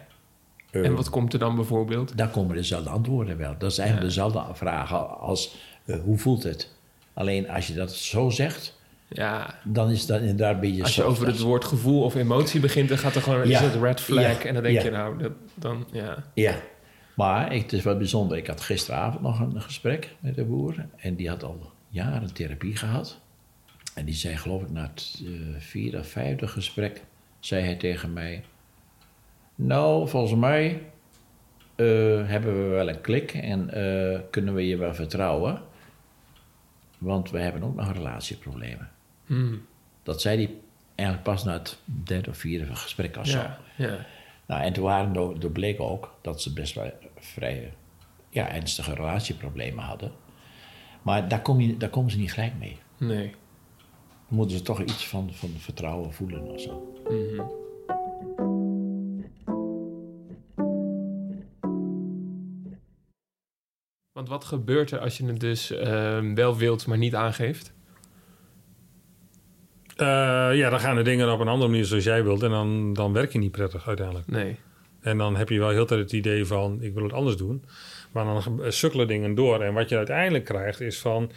[0.71, 2.17] En wat komt er dan bijvoorbeeld?
[2.17, 3.55] Daar komen dezelfde antwoorden wel.
[3.57, 5.55] Dat eigenlijk dezelfde vraag als
[5.85, 6.75] eh, hoe voelt het?
[7.13, 8.75] Alleen als je dat zo zegt,
[9.07, 12.59] Ja, dan is dat inderdaad een beetje als je over het woord gevoel of emotie
[12.59, 13.59] begint, dan gaat er gewoon Ja.
[13.59, 14.21] is het red flag.
[14.43, 14.47] Ja.
[14.47, 14.83] En dan denk Ja.
[14.83, 16.23] je, nou, dat, dan, ja.
[16.33, 16.55] Ja,
[17.13, 18.37] maar ik, het is wel bijzonder.
[18.37, 20.85] Ik had gisteravond nog een gesprek met de boer.
[20.97, 23.19] En die had al jaren therapie gehad.
[23.93, 27.03] En die zei, geloof ik, na het eh, vierde of vijfde gesprek...
[27.39, 28.43] zei hij tegen mij...
[29.57, 30.81] Nou, volgens mij
[31.75, 31.85] eh,
[32.27, 33.33] hebben we wel een klik...
[33.33, 35.61] en eh, kunnen we je wel vertrouwen.
[36.97, 38.89] Want we hebben ook nog relatieproblemen.
[39.25, 39.65] Hmm.
[40.03, 40.55] Dat zei hij
[40.95, 43.45] eigenlijk pas na het derde of vierde gesprek of zo.
[43.75, 44.05] Ja.
[44.45, 47.73] Nou, en toen waren er, er bleek ook dat ze best wel vrij
[48.29, 50.11] ja, ernstige relatieproblemen hadden.
[51.01, 52.77] Maar daar, kom je, daar komen ze niet gelijk mee.
[52.97, 53.29] Nee.
[54.27, 56.93] Dan moeten ze toch iets van, van vertrouwen voelen of zo.
[57.09, 57.41] Mhm.
[64.27, 67.73] Want wat gebeurt er als je het dus ehm, wel wilt, maar niet aangeeft?
[69.95, 70.05] Eh,
[70.53, 72.43] ja, dan gaan de dingen op een andere manier zoals jij wilt.
[72.43, 74.27] En dan, dan werk je niet prettig uiteindelijk.
[74.27, 74.55] Nee.
[75.01, 77.63] En dan heb je wel heel tijd het idee van, ik wil het anders doen.
[78.11, 79.61] Maar dan sukkelen dingen door.
[79.61, 81.31] En wat je uiteindelijk krijgt is van,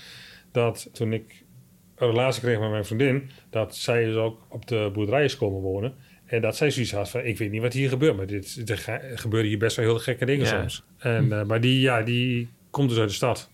[0.52, 1.44] dat toen ik
[1.96, 3.30] een relatie kreeg met mijn vriendin...
[3.50, 5.94] dat zij dus ook op de boerderij is komen wonen.
[6.26, 8.16] En dat zij zoiets had van, ik weet niet wat hier gebeurt.
[8.16, 10.60] Maar dit, er gebeuren hier best wel heel gekke dingen Ja.
[10.60, 10.84] soms.
[10.98, 13.50] En, eh, maar die, ja, die komt dus uit de stad.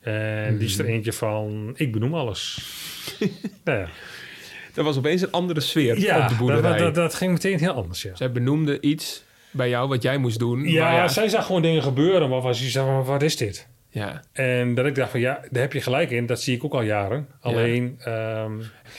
[0.00, 0.92] En die is er Mhm.
[0.92, 2.58] eentje van, ik benoem alles.
[3.64, 3.88] nou ja,
[4.74, 6.78] Er was opeens een andere sfeer ja op de dat, boerderij.
[6.78, 8.14] dat, dat ging meteen heel anders, ja.
[8.16, 10.68] Zij benoemde iets bij jou wat jij moest doen.
[10.68, 13.36] Ja, maar ja, zij zag gewoon dingen gebeuren, maar was ze zei, maar wat is
[13.36, 13.68] dit?
[13.90, 14.22] ja.
[14.32, 16.26] En dat ik dacht van ja, daar heb je gelijk in.
[16.26, 17.26] Dat zie ik ook al jaren.
[17.40, 18.52] Alleen, ehm,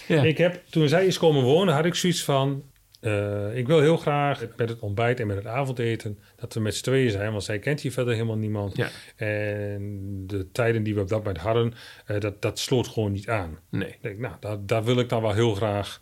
[0.07, 0.23] Ja.
[0.23, 2.63] ik heb, toen zij is komen wonen, had ik zoiets van...
[2.99, 6.19] eh, ik wil heel graag met het ontbijt en met het avondeten...
[6.35, 8.75] dat we met z'n tweeën zijn, want zij kent hier verder helemaal niemand.
[8.77, 8.87] Ja.
[9.15, 11.73] En de tijden die we op dat moment hadden,
[12.05, 13.59] eh, dat, dat sloot gewoon niet aan.
[13.69, 13.87] Nee.
[13.89, 16.01] Ik denk, nou, daar, daar wil ik dan wel heel graag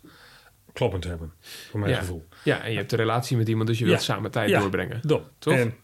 [0.72, 1.98] kloppend hebben, voor mijn Ja.
[1.98, 2.24] gevoel.
[2.44, 4.04] Ja, en je hebt een relatie met iemand, dus je wilt Ja.
[4.04, 4.60] samen tijd Ja.
[4.60, 5.00] doorbrengen.
[5.38, 5.54] Toch?
[5.54, 5.74] En,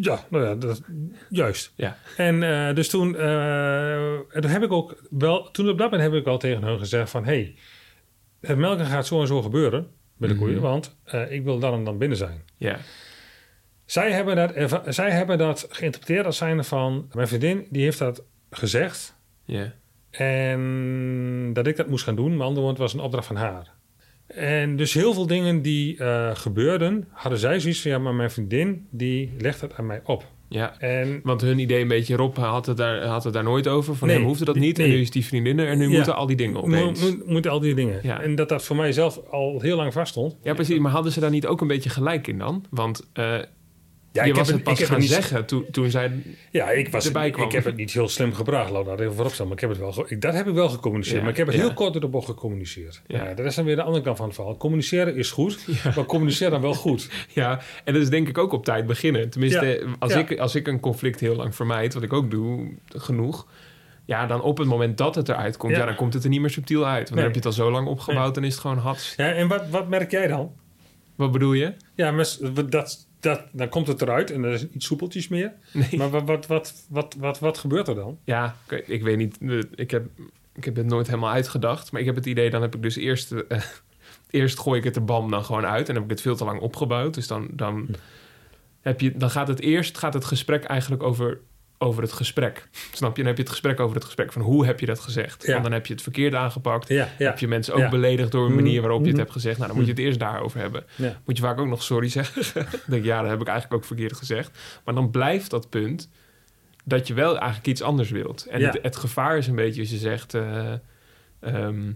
[0.00, 0.82] ja, nou ja, dat,
[1.28, 1.72] juist.
[1.76, 1.96] Ja.
[2.16, 6.20] En eh, dus toen, en toen heb ik ook wel, toen op dat moment heb
[6.20, 7.54] ik al tegen hun gezegd van, hey,
[8.40, 9.90] het melken gaat zo en zo gebeuren
[10.28, 10.42] de Mhm.
[10.42, 12.42] koeien, want eh, ik wil dan en dan binnen zijn.
[12.56, 12.78] Ja.
[13.84, 18.22] Zij hebben dat, zij hebben dat geïnterpreteerd als zijnde van, mijn vriendin die heeft dat
[18.50, 19.72] gezegd Ja.
[20.10, 23.36] en dat ik dat moest gaan doen, met andere woorden, het was een opdracht van
[23.36, 23.72] haar.
[24.26, 28.30] En dus heel veel dingen die eh, gebeurden, hadden zij zoiets van, ja, maar mijn
[28.30, 30.24] vriendin die legt het aan mij op.
[30.48, 30.78] ja.
[30.80, 33.96] En Want hun idee een beetje, Rob had het daar, had het daar nooit over.
[33.96, 34.78] Van Nee, hem hoefde dat niet.
[34.78, 35.94] En nu is die vriendin er en nu Ja.
[35.96, 37.00] moeten al die dingen opeens.
[37.00, 38.00] Mo- mo- moeten al die dingen.
[38.02, 38.20] Ja.
[38.22, 40.36] En dat dat voor mij zelf al heel lang vaststond.
[40.42, 40.78] Ja, precies.
[40.78, 42.64] Maar hadden ze daar niet ook een beetje gelijk in dan?
[42.70, 43.34] Want eh
[44.14, 46.12] Ja, je ik was heb het pas ik gaan het zeggen toen, toen zij...
[46.50, 47.46] Ja, ik, was, erbij ik, kwam.
[47.46, 49.52] ik heb het niet heel slim gebracht, laat dat even vooropstellen.
[49.52, 51.16] Maar ik heb het wel, ik, dat heb ik wel gecommuniceerd.
[51.16, 51.62] Ja, maar ik heb het ja.
[51.62, 53.02] heel kort door de bocht gecommuniceerd.
[53.06, 53.24] Ja.
[53.24, 53.34] Ja.
[53.34, 54.56] dat is dan weer de andere kant van het verhaal.
[54.56, 57.08] Communiceren is goed, maar communiceer dan wel goed.
[57.28, 59.30] Ja, en dat is denk ik ook op tijd beginnen.
[59.30, 60.14] Tenminste, als.
[60.14, 63.46] Ik, als ik een conflict heel lang vermijd, wat ik ook doe, genoeg...
[64.06, 66.40] Ja, dan op het moment dat het eruit komt, ja, dan komt het er niet
[66.40, 66.96] meer subtiel uit.
[66.96, 67.14] Want Nee.
[67.14, 69.14] dan heb je het al zo lang opgebouwd, dan is het gewoon hats.
[69.16, 70.52] Ja, en wat, wat merk jij dan?
[71.14, 71.74] Wat bedoel je?
[71.94, 72.26] Ja, maar
[72.68, 75.52] dat, dat, dan komt het eruit en er is iets soepeltjes meer.
[75.72, 75.96] Nee.
[75.96, 78.18] Maar wat, wat, wat, wat, wat, wat gebeurt er dan?
[78.24, 79.38] Ja, ik, ik weet niet.
[79.74, 80.06] Ik heb,
[80.52, 81.92] ik heb het nooit helemaal uitgedacht.
[81.92, 83.32] Maar ik heb het idee, dan heb ik dus eerst...
[83.32, 83.60] eh,
[84.30, 86.44] eerst gooi ik het er bam dan gewoon uit en heb ik het veel te
[86.44, 87.14] lang opgebouwd.
[87.14, 87.88] Dus dan, dan,
[88.80, 91.40] heb je, dan gaat het eerst gaat het gesprek eigenlijk over,
[91.84, 92.68] over het gesprek.
[92.92, 93.16] Snap je?
[93.16, 94.32] Dan heb je het gesprek over het gesprek.
[94.32, 95.46] Van hoe heb je dat gezegd?
[95.46, 95.50] Ja.
[95.52, 96.88] Want dan heb je het verkeerd aangepakt.
[96.88, 97.28] Ja, ja.
[97.28, 99.22] Heb je mensen ook beledigd door een manier waarop je het Mhm.
[99.22, 99.56] hebt gezegd.
[99.56, 100.84] Nou, dan moet je het eerst daarover hebben.
[101.24, 102.42] Moet je vaak ook nog sorry zeggen.
[102.70, 104.58] Dan denk ja, dat heb ik eigenlijk ook verkeerd gezegd.
[104.84, 106.08] Maar dan blijft dat punt
[106.84, 108.46] dat je wel eigenlijk iets anders wilt.
[108.46, 110.34] En het, het gevaar is een beetje als je zegt...
[110.34, 110.72] eh,
[111.40, 111.92] ehm,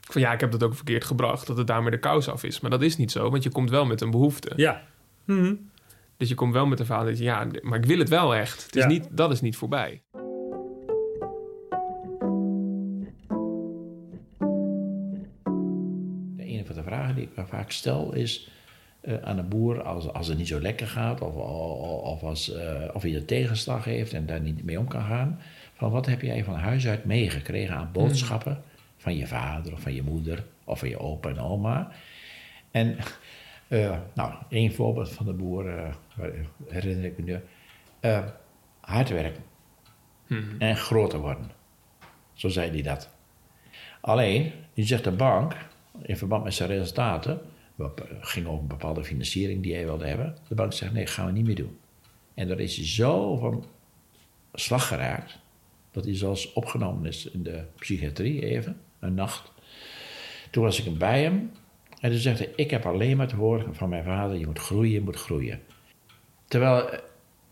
[0.00, 2.60] van ja, ik heb dat ook verkeerd gebracht, dat het daarmee de kous af is.
[2.60, 4.50] Maar dat is niet zo, want je komt wel met een behoefte.
[4.56, 4.82] Ja.
[5.24, 5.54] Mhm.
[6.16, 8.34] Dus je komt wel met een verhaal dat je, ja, maar ik wil het wel
[8.34, 8.64] echt.
[8.64, 8.88] Het is Ja.
[8.88, 10.02] niet, dat is niet voorbij.
[16.36, 18.48] De ene van de vragen die ik me vaak stel is
[19.00, 22.52] eh, aan een boer als, als het niet zo lekker gaat of, of, of als,
[22.54, 25.40] eh, of hij een tegenslag heeft en daar niet mee om kan gaan.
[25.74, 28.62] Van wat heb jij van huis uit meegekregen aan boodschappen
[28.96, 31.90] van je vader of van je moeder of van je opa en oma?
[32.70, 32.96] En
[33.68, 35.94] eh, nou, één voorbeeld van de boer eh,
[36.68, 37.40] herinner ik me nu.
[38.00, 38.24] Eh,
[38.80, 39.42] hard werken
[40.58, 41.50] en groter worden.
[42.32, 43.10] Zo zei hij dat.
[44.00, 45.56] Alleen, nu zegt de bank,
[46.02, 47.40] in verband met zijn resultaten,
[47.74, 50.36] wat ging over een bepaalde financiering die hij wilde hebben.
[50.48, 51.78] De bank zegt, nee, gaan we niet meer doen.
[52.34, 53.64] En daar is hij zo van
[54.52, 55.38] slag geraakt,
[55.90, 59.52] dat hij zelfs opgenomen is in de psychiatrie even, een nacht.
[60.50, 61.50] Toen was ik bij hem
[62.00, 64.58] en toen zegt hij, ik heb alleen maar te horen van mijn vader, je moet
[64.58, 65.60] groeien, je moet groeien.
[66.46, 66.98] Terwijl eh,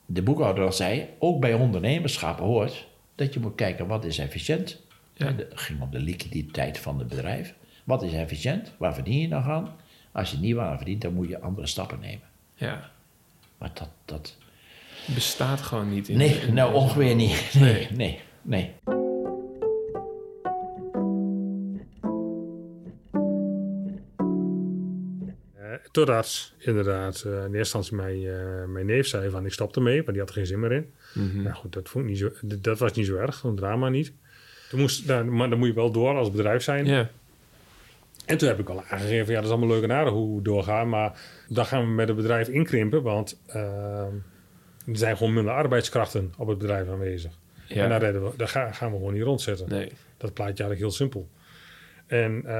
[0.07, 4.83] de boekhouder al zei, ook bij ondernemerschap hoort dat je moet kijken wat is efficiënt.
[5.13, 5.27] Ja.
[5.27, 7.55] Het ging om de liquiditeit van het bedrijf.
[7.85, 8.73] Wat is efficiënt?
[8.79, 9.77] Waar verdien je nog aan?
[10.13, 12.27] Als je niet aan verdient, dan moet je andere stappen nemen.
[12.55, 12.91] Ja,
[13.59, 14.37] Maar dat, dat...
[15.15, 16.17] bestaat gewoon niet in...
[16.17, 17.51] Nee, in- nou ongeveer niet.
[17.61, 18.73] Nee, nee, nee.
[25.95, 29.97] Totdat inderdaad eh, in eerste instantie mijn, eh, mijn neef zei van ik stop ermee,
[29.97, 30.93] want die had er geen zin meer in.
[31.43, 34.13] Nou goed, dat, vond ik niet zo, dat was niet zo erg, een drama niet.
[34.71, 36.87] Toen moest, nou, maar dan moet je wel door als bedrijf zijn.
[38.27, 40.43] En toen heb ik al aangegeven, ja, dat is allemaal leuk en aardig hoe we
[40.43, 40.89] doorgaan.
[40.89, 44.07] Maar dan gaan we met het bedrijf inkrimpen, want eh,
[44.87, 47.39] er zijn gewoon minder arbeidskrachten op het bedrijf aanwezig.
[47.69, 47.83] ja.
[47.83, 49.69] En daar, we, gaan we gewoon niet rondzetten.
[49.69, 49.93] nee.
[50.17, 51.29] Dat plaatje eigenlijk heel simpel.
[52.07, 52.53] En, eh,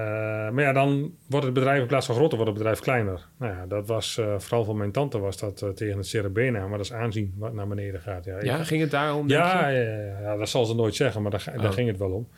[0.51, 3.27] maar ja, dan wordt het bedrijf in plaats van groter, wordt het bedrijf kleiner.
[3.39, 6.61] Nou ja, dat was eh, vooral van mijn tante was dat eh, tegen het cerebena,
[6.67, 8.25] maar dat is aanzien wat naar beneden gaat.
[8.25, 9.29] Ja, ik- ging het daarom?
[9.29, 11.73] ja, ja, ja, ja, dat zal ze nooit zeggen, maar daar, daar Oh.
[11.73, 12.29] ging het wel om.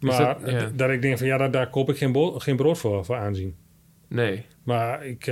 [0.00, 0.66] Dus Maar dat- ja.
[0.68, 3.16] d- dat ik denk van ja, daar, daar koop ik geen, geen brood voor, voor
[3.16, 3.56] aanzien.
[4.08, 5.26] Nee, Maar ik,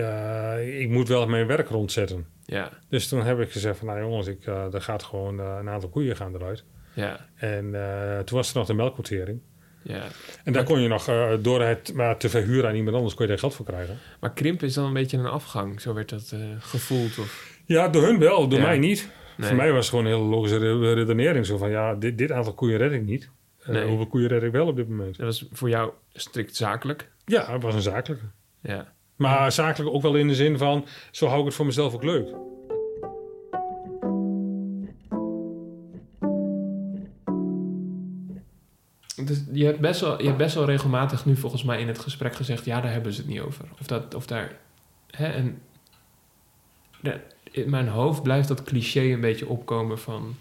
[0.78, 2.26] ik moet wel mijn werk rondzetten.
[2.44, 5.88] ja, Dus toen heb ik gezegd van nou jongens, ik, er gaat gewoon een aantal
[5.88, 6.64] koeien gaan eruit.
[6.92, 7.70] ja, En
[8.24, 9.40] toen was er nog de melkquotering.
[9.84, 10.02] Ja.
[10.44, 13.24] En daar kon je nog, eh, door het maar te verhuren aan iemand anders, kon
[13.24, 13.98] je daar geld voor krijgen.
[14.20, 15.80] Maar krimp is dan een beetje een afgang.
[15.80, 17.18] Zo werd dat eh, gevoeld.
[17.18, 17.58] Of...
[17.66, 18.64] Ja, door hun wel, door Ja.
[18.64, 19.08] mij niet.
[19.36, 19.48] Nee.
[19.48, 21.46] Voor mij was het gewoon een hele logische re- redenering.
[21.46, 23.30] Zo van, ja, dit, dit aantal koeien red ik niet.
[23.66, 23.86] Nee.
[23.86, 25.16] hoeveel koeien red ik wel op dit moment?
[25.16, 27.10] Dat was voor jou strikt zakelijk.
[27.24, 28.24] Ja, het was een zakelijke.
[28.60, 31.94] Ja, Maar zakelijk ook wel in de zin van, zo hou ik het voor mezelf
[31.94, 32.28] ook leuk.
[39.26, 41.98] Dus je hebt, best wel, je hebt best wel regelmatig nu volgens mij in het
[41.98, 42.64] gesprek gezegd...
[42.64, 43.64] ja, daar hebben ze het niet over.
[43.80, 44.56] Of, dat, of daar...
[45.10, 45.60] Hè, en
[47.50, 50.36] in mijn hoofd blijft dat cliché een beetje opkomen van...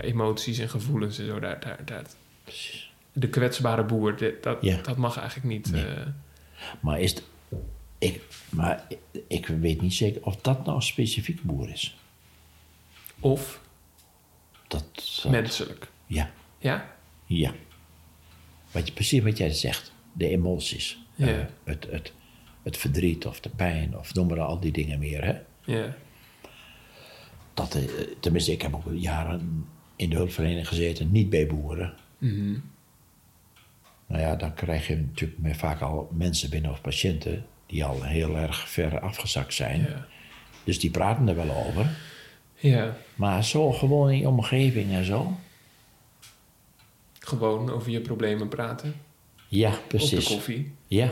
[0.00, 1.38] emoties en gevoelens en zo.
[1.40, 2.04] Daar, daar, daar,
[3.12, 4.80] de kwetsbare boer, dit- dat, Ja.
[4.82, 5.70] dat mag eigenlijk niet.
[5.70, 5.84] Nee.
[5.86, 6.06] eh,
[6.80, 7.22] Maar, is het,
[7.98, 8.86] ik, maar
[9.28, 11.96] ik, weet niet zeker of dat nou een specifiek boer is.
[13.20, 13.60] of
[14.68, 14.84] Dat,
[15.22, 15.88] dat- menselijk.
[16.06, 16.94] Ja, Ja?
[17.26, 17.52] ja.
[18.76, 19.92] Wat je, precies wat jij zegt.
[20.12, 20.98] De emoties.
[21.14, 21.26] Ja.
[21.26, 22.12] Eh, het, het,
[22.62, 25.24] het verdriet of de pijn of noem maar al die dingen meer.
[25.24, 25.34] Hè?
[25.64, 25.94] Ja.
[27.54, 27.82] Dat, eh,
[28.20, 31.94] tenminste, ik heb ook jaren in de hulpverlening gezeten, niet bij boeren.
[32.18, 32.58] Mhm.
[34.06, 38.02] Nou ja, dan krijg je natuurlijk met vaak al mensen binnen of patiënten die al
[38.02, 39.80] heel erg ver afgezakt zijn.
[39.80, 40.06] Ja.
[40.64, 41.96] Dus die praten er wel over.
[42.54, 42.96] ja.
[43.14, 45.38] Maar zo gewoon in je omgeving en zo.
[47.26, 48.94] Gewoon over je problemen praten.
[49.48, 50.26] Ja, Op de precies.
[50.28, 50.72] koffie.
[50.86, 51.08] Ja,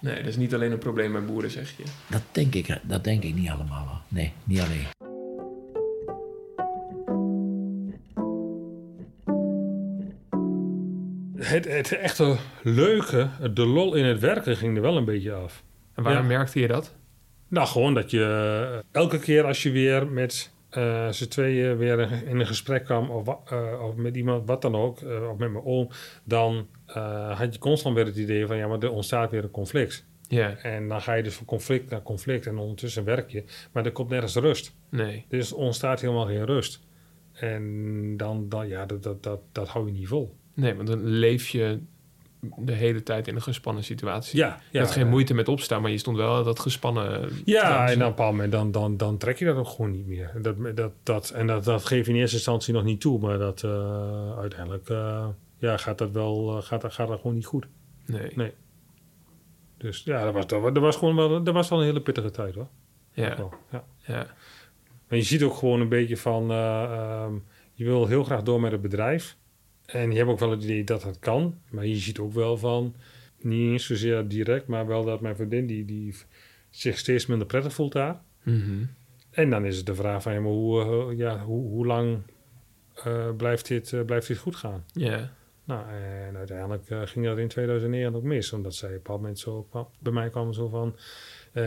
[0.00, 1.82] Nee, dat is niet alleen een probleem bij boeren, zeg je.
[2.10, 4.02] dat denk ik, dat denk ik niet allemaal.
[4.08, 4.86] Nee, niet alleen.
[11.36, 15.62] Het, het echte leuke, de lol in het werken ging er wel een beetje af.
[15.94, 16.28] En waarom Ja.
[16.36, 16.94] merkte je dat?
[17.48, 18.22] Nou, gewoon dat je
[18.92, 23.10] eh, elke keer als je weer met eh z'n tweeën weer in een gesprek kwam,
[23.10, 25.88] of, eh, of met iemand, wat dan ook, eh, of met mijn oom,
[26.24, 28.56] dan, eh, eh, had je constant weer het idee van...
[28.56, 30.06] ja, maar er ontstaat weer een conflict.
[30.28, 33.44] Ja, En dan ga je dus van conflict naar conflict en ondertussen werk je.
[33.72, 34.74] Maar er komt nergens rust.
[34.88, 35.24] nee.
[35.28, 36.80] Dus er ontstaat helemaal geen rust.
[37.32, 40.34] En dan, dan ja, dat, dat, dat, dat hou je niet vol.
[40.54, 41.80] Nee, want dan leef je
[42.58, 44.38] de hele tijd in een gespannen situatie.
[44.38, 47.30] Ja, je had geen moeite met opstaan, maar je stond wel dat gespannen...
[47.44, 50.32] Ja, en op een moment dan, dan, dan trek je dat ook gewoon niet meer.
[50.42, 53.38] Dat, dat, dat, en dat, dat geef je in eerste instantie nog niet toe, maar
[53.38, 55.26] dat eh, uiteindelijk eh,
[55.58, 57.66] ja, gaat dat wel eh, gaat, dat- gaat dat gewoon niet goed.
[58.06, 58.52] Nee, Nee.
[59.76, 62.00] Dus ja, dat was, dat, was- dat was gewoon wel, dat was wel een hele
[62.00, 62.68] pittige tijd hoor.
[63.12, 63.84] ja, Wel, ja.
[64.06, 64.26] ja,
[65.08, 67.32] Maar je ziet ook gewoon een beetje van, eh, ehm,
[67.74, 69.36] je wil heel graag door met het bedrijf.
[69.86, 71.58] En je hebt ook wel het idee dat het kan.
[71.70, 72.94] Maar je ziet ook wel van,
[73.40, 76.14] niet eens zozeer direct, maar wel dat mijn vriendin die, die
[76.70, 78.20] zich steeds minder prettig voelt daar.
[78.42, 78.84] Mhm.
[79.30, 82.18] En dan is het de vraag van, ja, maar hoe, eh, ja, hoe, hoe lang
[83.04, 84.84] eh, blijft, dit, eh, blijft dit goed gaan?
[84.92, 85.32] ja,
[85.64, 88.52] Nou, en uiteindelijk ging dat in 2009 ook mis.
[88.52, 89.68] Omdat zij op een bepaald moment zo
[89.98, 90.96] bij mij kwam zo van,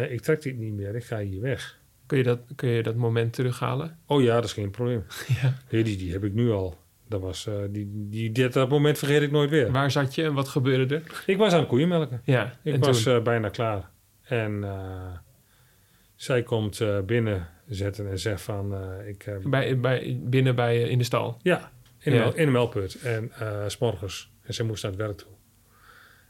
[0.10, 1.80] ik trek dit niet meer, ik ga hier weg.
[2.06, 3.98] Kun je, dat, kun je dat moment terughalen?
[4.06, 5.04] Oh ja, dat is geen probleem.
[5.42, 5.58] Ja.
[5.70, 6.78] Die, die heb ik nu al.
[7.10, 9.72] Dat, was, eh, die, die, dat moment vergeet ik nooit weer.
[9.72, 11.24] Waar zat je en wat gebeurde er?
[11.26, 12.22] Ik was aan het koeienmelken.
[12.24, 13.16] Ja, Ik was toen?
[13.16, 13.90] eh, bijna klaar.
[14.22, 15.18] En eh,
[16.16, 18.76] zij komt binnen zetten en zegt van...
[19.06, 21.40] ik, bij, bij, binnen bij, in de stal.
[21.42, 22.20] ja, in, Ja.
[22.20, 22.96] Mel- in een melkput.
[23.02, 23.32] En
[23.68, 24.32] s s'morgens.
[24.42, 25.28] En zij moest naar het werk toe.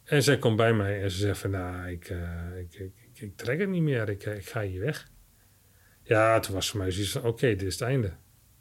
[0.04, 1.50] En zij komt bij mij en ze zegt van...
[1.50, 2.10] Nou, ik,
[2.58, 4.10] ik, ik, ik, trek het niet meer.
[4.10, 5.08] Ik, ik ga hier weg.
[6.04, 7.24] Ja, toen was voor mij zoiets van...
[7.24, 8.12] Oké, dit is het einde.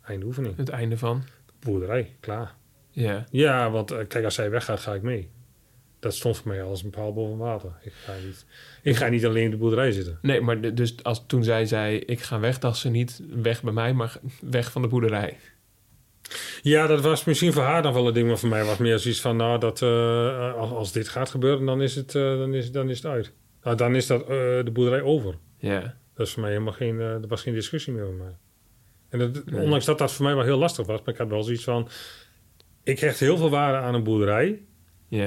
[0.02, 0.56] Einde oefening.
[0.56, 1.22] Het einde van.
[1.66, 2.54] Boerderij, klaar.
[2.90, 5.30] Ja, Ja, want eh, kijk, als zij weggaat, ga ik mee.
[5.98, 7.70] Dat stond voor mij als een paal boven water.
[7.82, 8.46] Ik ga niet,
[8.82, 10.18] ik ga niet alleen in de boerderij zitten.
[10.22, 13.62] nee, maar de- dus als, toen zij zei, ik ga weg, dacht ze niet weg
[13.62, 15.36] bij mij, maar weg van de boerderij.
[16.62, 18.98] Ja, dat was misschien voor haar dan wel een ding, maar voor mij was meer
[18.98, 22.54] zoiets van, nou, dat, eh, als, als dit gaat gebeuren, dan is het, eh, dan
[22.54, 23.32] is, dan is het uit.
[23.62, 25.34] Nou, dan is dat, de boerderij over.
[25.58, 28.36] Ja, Dat is voor mij helemaal geen, er was geen discussie meer voor mij.
[29.20, 29.62] En dat, Nee.
[29.62, 31.88] ondanks dat dat voor mij wel heel lastig was, maar ik had wel zoiets van,
[32.82, 34.60] ik hecht heel veel waarde aan een boerderij.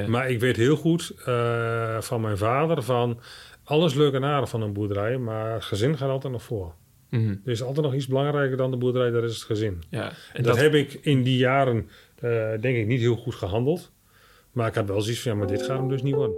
[0.06, 3.20] Maar ik weet heel goed eh, van mijn vader van
[3.64, 6.74] alles leuk en aardig van een boerderij, maar het gezin gaat altijd nog voor.
[7.10, 7.28] Mhm.
[7.44, 9.82] Er is altijd nog iets belangrijker dan de boerderij, dat is het gezin.
[9.90, 10.08] ja.
[10.08, 13.34] En En dat, dat, heb ik in die jaren, eh, denk ik, niet heel goed
[13.34, 13.92] gehandeld.
[14.52, 16.36] Maar ik had wel zoiets van, ja, maar dit gaat hem dus niet worden.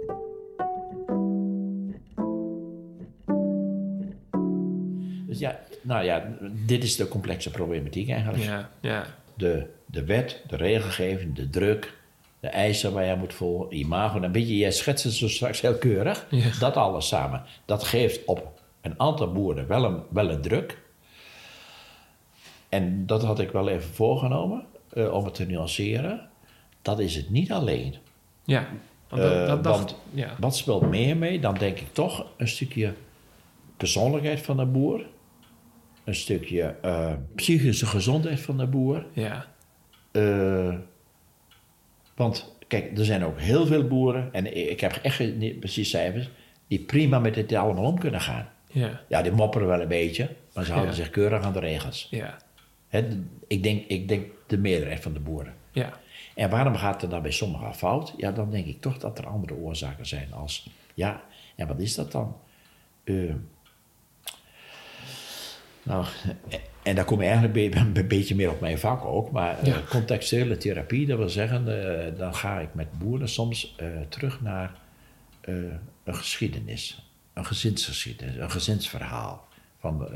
[5.27, 6.27] Dus ja, nou ja,
[6.65, 8.43] dit is de complexe problematiek eigenlijk.
[8.43, 11.93] ja, ja, De, de wet, de regelgeving, de druk,
[12.39, 14.21] de eisen waar je moet volgen, imago.
[14.21, 16.25] Een beetje, jij schetst het zo straks heel keurig.
[16.29, 16.49] Ja.
[16.59, 17.43] Dat alles samen.
[17.65, 20.81] Dat geeft op een aantal boeren wel een, wel een druk.
[22.69, 26.29] En dat had ik wel even voorgenomen, eh, om het te nuanceren.
[26.81, 27.95] Dat is het niet alleen.
[28.43, 28.67] ja.
[29.09, 31.39] Want dat, Eh, dat dacht, want- ja, Wat speelt meer mee?
[31.39, 32.93] Dan denk ik toch een stukje
[33.77, 35.05] persoonlijkheid van de boer.
[36.03, 39.05] Een stukje eh, psychische gezondheid van de boer.
[39.13, 39.45] ja,
[40.11, 40.75] Eh,
[42.15, 46.29] want kijk, er zijn ook heel veel boeren, en ik heb echt niet precies cijfers,
[46.67, 48.49] die prima met dit allemaal om kunnen gaan.
[48.71, 50.97] ja, Ja, die mopperen wel een beetje, maar ze houden Ja.
[51.01, 52.07] zich keurig aan de regels.
[52.11, 52.37] ja,
[52.87, 53.07] Hè,
[53.47, 55.53] ik, denk, ik denk de meerderheid van de boeren.
[55.71, 55.99] ja,
[56.35, 58.13] En waarom gaat het dan bij sommigen fout?
[58.17, 60.69] Ja, dan denk ik toch dat er andere oorzaken zijn als...
[60.93, 61.21] Ja,
[61.55, 62.35] en wat is dat dan?
[63.03, 63.15] Eh,
[65.83, 66.05] nou,
[66.83, 69.31] en daar kom je eigenlijk een be- een beetje meer op mijn vak ook.
[69.31, 71.87] Maar eh, contextuele therapie, dat wil zeggen...
[72.07, 74.81] eh, dan ga ik met boeren soms eh, terug naar
[76.03, 77.11] een geschiedenis.
[77.33, 79.47] Een gezinsgeschiedenis, een gezinsverhaal.
[79.79, 80.07] Van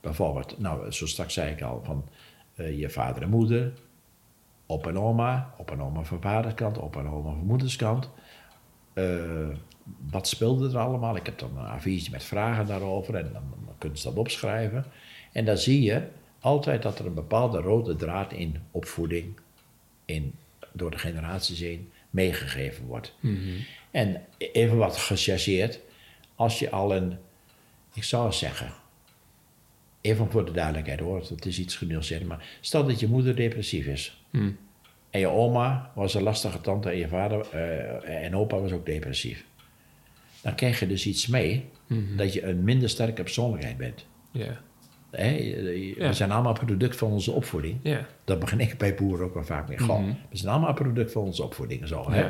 [0.00, 2.08] bijvoorbeeld, nou, zo straks zei ik al, van
[2.54, 3.72] je vader en moeder
[4.66, 8.10] op en oma, op en oma van vaderskant, op en oma van moederskant.
[10.10, 11.16] Wat speelde er allemaal?
[11.16, 13.42] Ik heb dan een A4'tje met vragen daarover en dan,
[13.78, 14.84] kunnen ze dat opschrijven.
[15.32, 16.02] En dan zie je
[16.40, 19.38] altijd dat er een bepaalde rode draad in opvoeding,
[20.04, 20.34] in,
[20.72, 23.14] door de generaties heen, meegegeven wordt.
[23.90, 25.80] En even wat gechargeerd,
[26.34, 27.18] als je al een,
[27.94, 28.72] ik zou zeggen,
[30.00, 33.86] even voor de duidelijkheid hoor, het is iets genuanceerd, maar stel dat je moeder depressief
[33.86, 34.22] is.
[34.30, 34.50] Hm.
[35.10, 38.86] En je oma was een lastige tante en je vader eh, en opa was ook
[38.86, 39.44] depressief.
[40.48, 41.64] Dan krijg je dus iets mee
[42.16, 44.06] dat je een minder sterke persoonlijkheid bent.
[44.30, 46.08] je- Ja.
[46.08, 47.78] We zijn allemaal product van onze opvoeding.
[47.82, 49.78] ja, Dat begin ik bij boeren ook wel vaak mee.
[49.78, 50.08] Goh, Mhm.
[50.30, 51.88] we zijn allemaal product van onze opvoeding.
[51.88, 52.28] Zo, hè?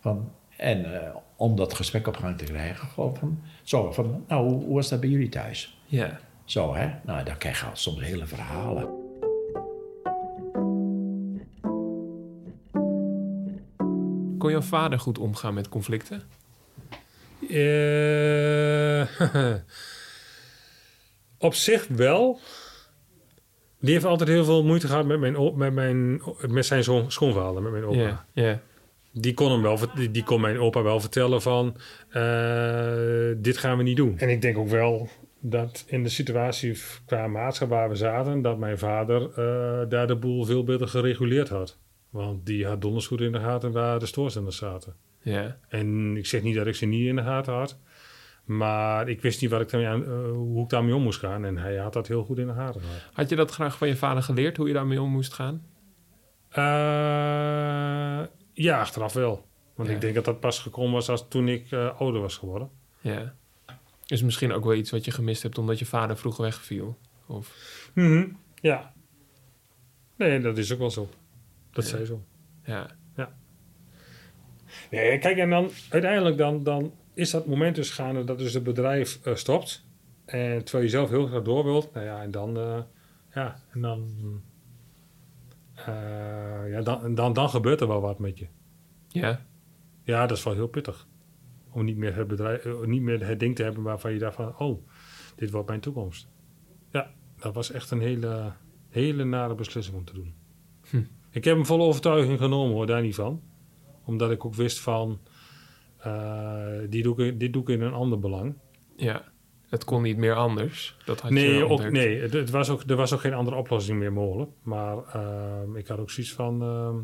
[0.00, 4.48] Van, en eh, om dat gesprek op gang te krijgen, gewoon van, zo, van, nou,
[4.50, 5.78] hoe, hoe was dat bij jullie thuis?
[5.86, 6.90] ja, Zo, hè?
[7.04, 8.88] Nou, dan krijg je al soms hele verhalen.
[14.38, 16.22] kon jouw vader goed omgaan met conflicten?
[17.48, 19.06] Eh,
[21.38, 22.40] op zich wel.
[23.80, 27.62] Die heeft altijd heel veel moeite gehad met, mijn, met, mijn, met zijn zoon, schoonvader,
[27.62, 27.98] met mijn opa.
[27.98, 28.60] Ja, ja.
[29.12, 31.76] Die kon, hem wel, die, die kon mijn opa wel vertellen van...
[32.10, 34.18] eh, dit gaan we niet doen.
[34.18, 35.08] En ik denk ook wel
[35.40, 38.42] dat in de situatie qua maatschap waar we zaten...
[38.42, 41.78] dat mijn vader eh, daar de boel veel beter gereguleerd had.
[42.10, 44.94] Want die had donders goed in de gaten waar de stoorzenders zaten.
[45.22, 45.58] Ja.
[45.68, 47.78] En ik zeg niet dat ik ze niet in de gaten had.
[48.44, 51.44] Maar ik wist niet wat ik daarmee aan, eh, hoe ik daarmee om moest gaan.
[51.44, 53.00] En hij had dat heel goed in de gaten gehad.
[53.12, 55.62] Had je dat graag van je vader geleerd, hoe je daarmee om moest gaan?
[56.50, 59.46] Eh, ja, achteraf wel.
[59.74, 59.94] Want Ja.
[59.94, 62.70] ik denk dat dat pas gekomen was als toen ik eh, ouder was geworden.
[63.00, 63.34] Ja.
[64.06, 66.98] Is misschien ook wel iets wat je gemist hebt omdat je vader vroeg wegviel?
[67.26, 67.54] Of,
[67.94, 68.92] Mhm, Ja.
[70.16, 71.08] Nee, dat is ook wel zo.
[71.70, 71.90] Dat Ja.
[71.90, 72.22] zei zo.
[72.64, 72.86] ja.
[74.90, 78.62] Nee, kijk, en dan uiteindelijk dan, dan is dat moment dus gaande dat dus het
[78.62, 79.84] bedrijf eh, stopt.
[80.24, 81.92] En terwijl je zelf heel graag door wilt.
[81.94, 82.56] Nou ja, en dan...
[82.56, 82.78] eh,
[83.34, 84.10] ja, en dan...
[85.74, 88.46] eh, ja, dan, dan, dan gebeurt er wel wat met je.
[89.08, 89.40] Ja,
[90.04, 91.06] Ja, dat is wel heel pittig.
[91.72, 94.58] Om niet meer het, bedrijf, niet meer het ding te hebben waarvan je dacht van...
[94.58, 94.86] Oh,
[95.36, 96.28] dit wordt mijn toekomst.
[96.92, 98.52] Ja, dat was echt een hele,
[98.88, 100.34] hele nare beslissing om te doen.
[100.90, 101.02] Hm.
[101.30, 103.42] Ik heb hem vol overtuiging genomen hoor, daar niet van.
[104.10, 105.20] Omdat ik ook wist van...
[105.98, 108.54] eh, die doe ik, dit doe ik in een ander belang.
[108.96, 109.28] ja.
[109.70, 110.96] Het kon niet meer anders.
[111.04, 113.56] Dat had je Nee, ook, nee het, het was ook, er was ook geen andere
[113.56, 114.50] oplossing meer mogelijk.
[114.62, 116.62] Maar ehm, ik had ook zoiets van...
[116.62, 116.96] ehm,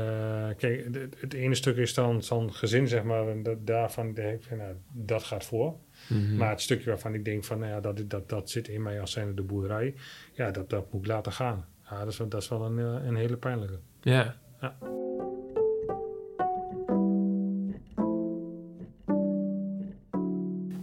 [0.00, 3.28] eh, kijk, het, het ene stuk is dan zo'n gezin, zeg maar.
[3.28, 5.74] En dat, daarvan denk ik nou, dat gaat voor.
[6.08, 6.36] Mhm.
[6.36, 9.00] Maar het stukje waarvan ik denk van, nou ja, dat, dat, dat zit in mij
[9.00, 9.94] als zijnde de boerderij.
[10.32, 11.64] Ja, dat, dat moet ik laten gaan.
[11.90, 13.78] Ja, dat is, wel- dat is wel een, eh, een hele pijnlijke.
[14.00, 14.36] Ja.
[14.60, 14.76] Ja.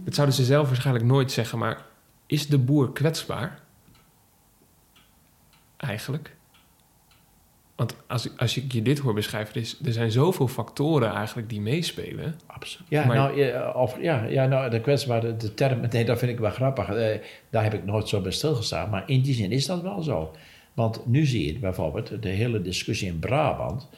[0.06, 1.84] Dat zouden ze zelf waarschijnlijk nooit zeggen, maar
[2.26, 3.60] is de boer kwetsbaar?
[5.76, 6.34] Eigenlijk.
[7.76, 11.12] Want als, ik- als ik je dit hoor beschrijven, er, is, er zijn zoveel factoren
[11.12, 12.34] eigenlijk die meespelen.
[12.46, 12.88] Absoluut.
[12.90, 16.30] Ja, Maar- nou, ja, of, ja, ja, nou, de kwetsbare de term, nee, dat vind
[16.30, 16.88] ik wel grappig.
[16.88, 17.18] Eh,
[17.50, 18.90] daar heb ik nooit zo bij stilgestaan.
[18.90, 20.32] Maar in die zin is dat wel zo.
[20.74, 23.88] Want nu zie je bijvoorbeeld de hele discussie in Brabant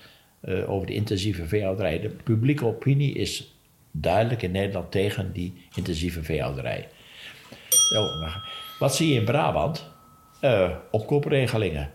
[0.40, 2.01] eh, over de intensieve veehouderij.
[2.01, 3.58] De publieke opinie is
[3.90, 6.88] duidelijk in Nederland tegen die intensieve veehouderij.
[8.79, 9.87] Wat zie je in Brabant?
[10.40, 11.90] Eh, opkoopregelingen.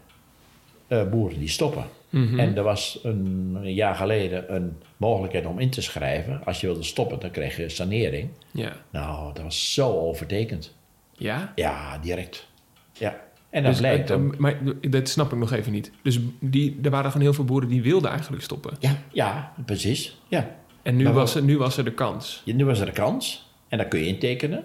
[0.88, 1.84] Eh, boeren die stoppen.
[2.10, 2.40] Mhm.
[2.40, 6.42] En er was een, een jaar geleden een mogelijkheid om in te schrijven.
[6.46, 8.30] Als je wilde stoppen, dan kreeg je sanering.
[8.52, 8.72] Ja.
[8.90, 10.76] Nou, dat was zo overtekend.
[11.18, 11.52] Ja?
[11.56, 12.48] Ja, direct.
[12.94, 13.22] Ja.
[13.50, 14.10] En dan Dus, blijkt...
[14.10, 14.58] eh, dan- maar
[14.90, 15.92] dat snap ik nog even niet.
[16.04, 18.74] Dus die, er waren gewoon heel veel boeren die wilden eigenlijk stoppen.
[18.80, 20.18] ja, ja, precies.
[20.28, 20.56] Ja.
[20.84, 22.42] En nu Maar was, er, nu was er de kans.
[22.46, 23.52] Ja, Nu was er een kans.
[23.68, 24.64] En dan kun je intekenen.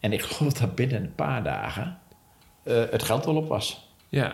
[0.00, 1.98] En ik geloof dat binnen een paar dagen
[2.62, 4.28] eh, het geld al op was Ja.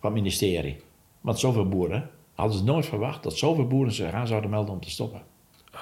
[0.00, 0.76] van het ministerie.
[1.20, 4.80] Want zoveel boeren hadden ze nooit verwacht dat zoveel boeren zich aan zouden melden om
[4.80, 5.22] te stoppen.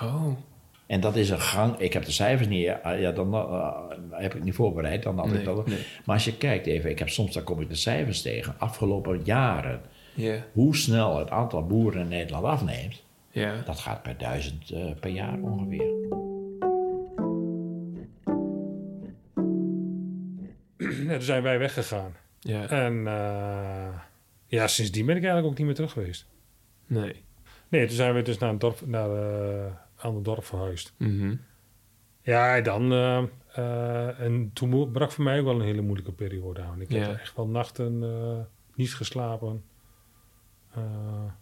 [0.03, 0.27] Oh.
[0.87, 1.79] En dat is een gang.
[1.79, 2.67] Ik heb de cijfers niet.
[2.67, 3.71] eh, Ja, dan eh,
[4.11, 5.03] heb ik niet voorbereid.
[5.03, 5.67] Dan had ik dat.
[5.67, 5.79] nee.
[6.05, 8.55] Maar als je kijkt even, ik heb soms dan kom ik de cijfers tegen.
[8.59, 9.81] Afgelopen jaren,
[10.15, 10.37] Ja.
[10.53, 13.03] hoe snel het aantal boeren in Nederland afneemt,
[13.35, 13.63] Ja.
[13.65, 15.93] dat gaat per duizend eh, per jaar ongeveer.
[21.05, 22.13] Ja, toen zijn wij weggegaan.
[22.41, 22.69] Ja.
[22.69, 23.99] En eh,
[24.47, 26.27] ja, sindsdien ben ik eigenlijk ook niet meer terug geweest.
[26.87, 27.25] Nee.
[27.69, 30.95] Nee, toen zijn we dus naar een dorp, naar eh, een ander dorp verhuisd.
[30.99, 31.35] Mhm.
[32.23, 32.93] Ja, dan.
[32.93, 33.23] eh,
[33.55, 36.81] eh, en toen brak voor mij ook wel een hele moeilijke periode aan.
[36.81, 36.99] Ik Ja.
[37.01, 38.39] heb echt wel nachten eh,
[38.75, 39.65] niet geslapen,
[40.75, 40.83] eh,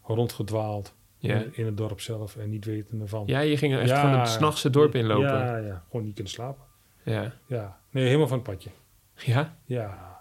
[0.03, 0.95] rondgedwaald
[1.29, 1.35] Ja.
[1.37, 3.23] in, in het dorp zelf en niet wetende van.
[3.27, 4.01] Ja, je ging er echt Ja.
[4.01, 5.29] gewoon het s'nachts het dorp inlopen.
[5.29, 6.65] Ja, ja, gewoon niet kunnen slapen.
[7.03, 7.33] Ja.
[7.47, 8.71] Ja, nee, helemaal van het padje.
[9.17, 9.57] Ja?
[9.65, 10.19] Ja,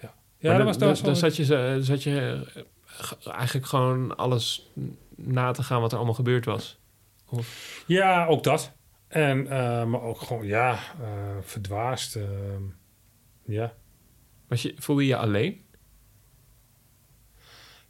[0.00, 0.14] ja.
[0.38, 3.66] Ja, dat dan, was, dat dan, was dan zat je, zat je eh, g- eigenlijk
[3.66, 4.70] gewoon alles
[5.16, 6.78] na te gaan wat er allemaal gebeurd was.
[7.28, 8.72] Of, Ja, ook dat.
[9.08, 11.08] En, eh, maar ook gewoon, ja, eh,
[11.40, 12.16] verdwaasd.
[12.16, 12.22] eh,
[13.44, 13.74] ja.
[14.48, 15.60] was je, voelde je je alleen?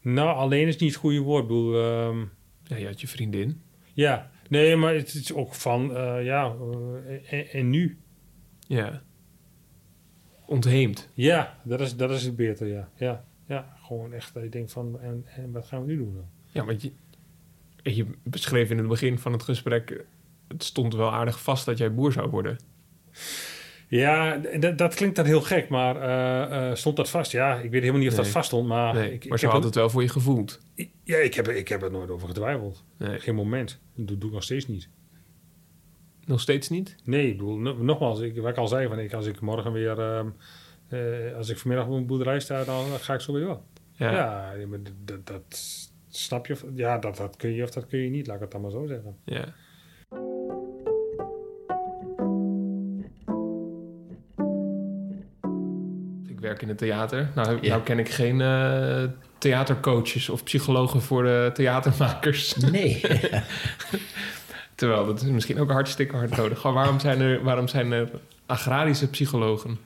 [0.00, 1.42] Nou, alleen is niet het goede woord.
[1.42, 2.24] Ik bedoel, ehm,
[2.72, 3.60] Ja, je had je vriendin.
[3.92, 6.54] ja, nee, maar het is ook van, eh, ja,
[7.06, 7.98] eh, en, en nu?
[8.66, 9.02] Ja.
[10.46, 11.08] Ontheemd.
[11.14, 12.88] Ja, dat is, dat is het beter, ja.
[12.96, 16.14] Ja, ja gewoon echt dat je denkt van, en, en wat gaan we nu doen
[16.14, 16.26] dan?
[16.46, 16.92] Ja, want je,
[17.82, 20.04] je beschreef in het begin van het gesprek...
[20.48, 22.58] het stond wel aardig vast dat jij boer zou worden.
[23.98, 24.36] Ja,
[24.76, 27.32] dat klinkt dan heel gek, maar eh, eh, stond dat vast?
[27.32, 28.94] Ja, ik weet helemaal niet of dat vast stond, maar...
[28.94, 30.60] nee, ik, maar ik zo heb had het wel voor je gevoeld.
[31.04, 32.84] Ja, ik heb, ik heb er nooit over getwijfeld.
[32.96, 33.18] Nee.
[33.18, 33.80] Geen moment.
[33.94, 34.88] Dat doe, doe ik nog steeds niet.
[36.24, 36.96] Nog steeds niet?
[37.04, 39.72] Nee, ik bedoel, no- nogmaals, ik, wat ik al zei, van ik, als ik morgen
[39.72, 40.00] weer...
[40.00, 40.26] ehm,
[40.88, 43.64] eh, als ik vanmiddag op een boerderij sta, dan ga ik zo weer wel.
[43.92, 44.52] Ja.
[44.70, 45.60] Dat, dat, dat
[46.08, 46.52] snap je.
[46.52, 48.60] of- Ja, dat, dat kun je of dat kun je niet, laat ik het dan
[48.60, 49.16] maar zo zeggen.
[49.24, 49.44] ja.
[56.52, 57.30] Werk in het theater.
[57.34, 59.02] Nou, nou ken ik geen eh,
[59.38, 62.54] theatercoaches of psychologen voor de theatermakers.
[62.70, 63.00] Nee.
[64.74, 66.60] Terwijl dat is misschien ook hartstikke hard nodig.
[66.60, 68.10] Gewoon, waarom, zijn er, waarom zijn er
[68.46, 69.78] agrarische psychologen?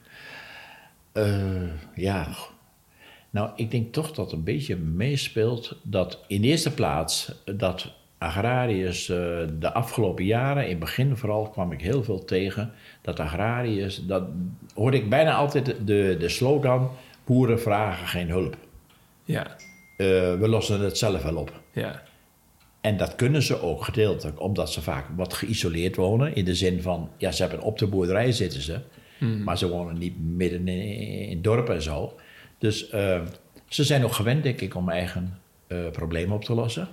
[1.12, 2.28] Eh, ja.
[3.30, 7.92] Nou, ik denk toch dat een beetje meespeelt dat in de eerste plaats dat
[8.26, 9.16] agrariërs eh,
[9.58, 12.72] de afgelopen jaren, in het begin vooral kwam ik heel veel tegen,
[13.02, 14.22] dat agrariërs, dat
[14.74, 16.90] hoorde ik bijna altijd de, de slogan,
[17.24, 18.56] boeren vragen geen hulp.
[19.24, 19.56] Ja,
[19.96, 20.06] Eh,
[20.38, 21.60] we lossen het zelf wel op.
[21.72, 22.02] ja,
[22.80, 26.34] En dat kunnen ze ook gedeeltelijk, omdat ze vaak wat geïsoleerd wonen.
[26.34, 28.80] In de zin van, ja, ze hebben op de boerderij zitten ze.
[29.44, 30.82] Maar ze wonen niet midden in,
[31.28, 32.14] in het dorp en zo.
[32.58, 33.20] Dus eh,
[33.68, 36.88] ze zijn ook gewend, denk ik, om eigen eh, problemen op te lossen.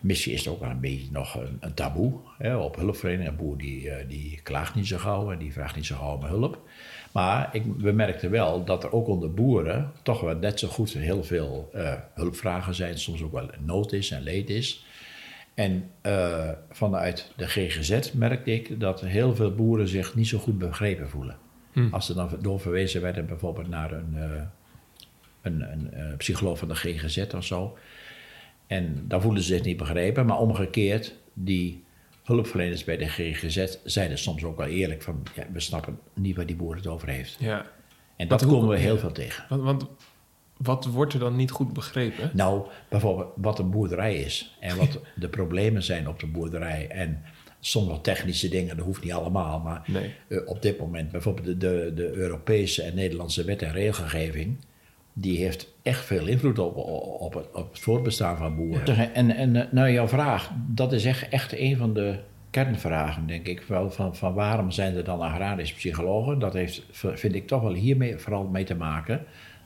[0.00, 2.12] Misschien is het ook wel een beetje nog een, een taboe.
[2.38, 5.76] Hè, op hulpverlening, een boer die, eh, die klaagt niet zo gauw en die vraagt
[5.76, 6.68] niet zo gauw om hulp.
[7.12, 10.92] Maar ik, we merkten wel dat er ook onder boeren toch wel net zo goed
[10.92, 12.98] heel veel eh, hulpvragen zijn.
[12.98, 14.86] Soms ook wel nood is en leed is.
[15.54, 20.58] En eh, vanuit de GGZ merkte ik dat heel veel boeren zich niet zo goed
[20.58, 21.36] begrepen voelen.
[21.90, 24.16] Als ze dan doorverwezen werden bijvoorbeeld naar een,
[25.42, 27.76] een, een psycholoog van de GGZ of zo.
[28.68, 30.26] En dan voelden ze zich niet begrepen.
[30.26, 31.84] Maar omgekeerd, die
[32.24, 35.22] hulpverleners bij de GGZ zeiden soms ook wel eerlijk van...
[35.34, 37.36] Ja, we snappen niet waar die boer het over heeft.
[37.40, 37.66] ja.
[38.16, 39.00] En dat hoe- komen we heel ja.
[39.00, 39.44] veel tegen.
[39.48, 39.86] Want, want
[40.56, 42.30] wat wordt er dan niet goed begrepen?
[42.34, 46.88] Nou, bijvoorbeeld wat een boerderij is en wat de problemen zijn op de boerderij.
[46.88, 47.22] En
[47.60, 49.58] soms wel technische dingen, dat hoeft niet allemaal.
[49.60, 50.14] Maar Nee.
[50.28, 54.56] eh, op dit moment bijvoorbeeld de, de, de Europese en Nederlandse wet en regelgeving...
[55.20, 56.76] die heeft echt veel invloed op,
[57.20, 59.14] op, het, op het voortbestaan van boeren.
[59.14, 62.18] En, en eh, nou, jouw vraag, dat is echt, echt een van de
[62.50, 63.62] kernvragen, denk ik.
[63.62, 66.38] Wel, van, van waarom zijn er dan agrarische psychologen?
[66.38, 69.24] Dat heeft, vind ik toch wel hiermee vooral mee te maken...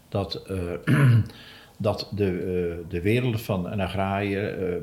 [0.08, 1.16] dat, eh,
[1.78, 4.80] dat de, eh, de wereld van een agrariër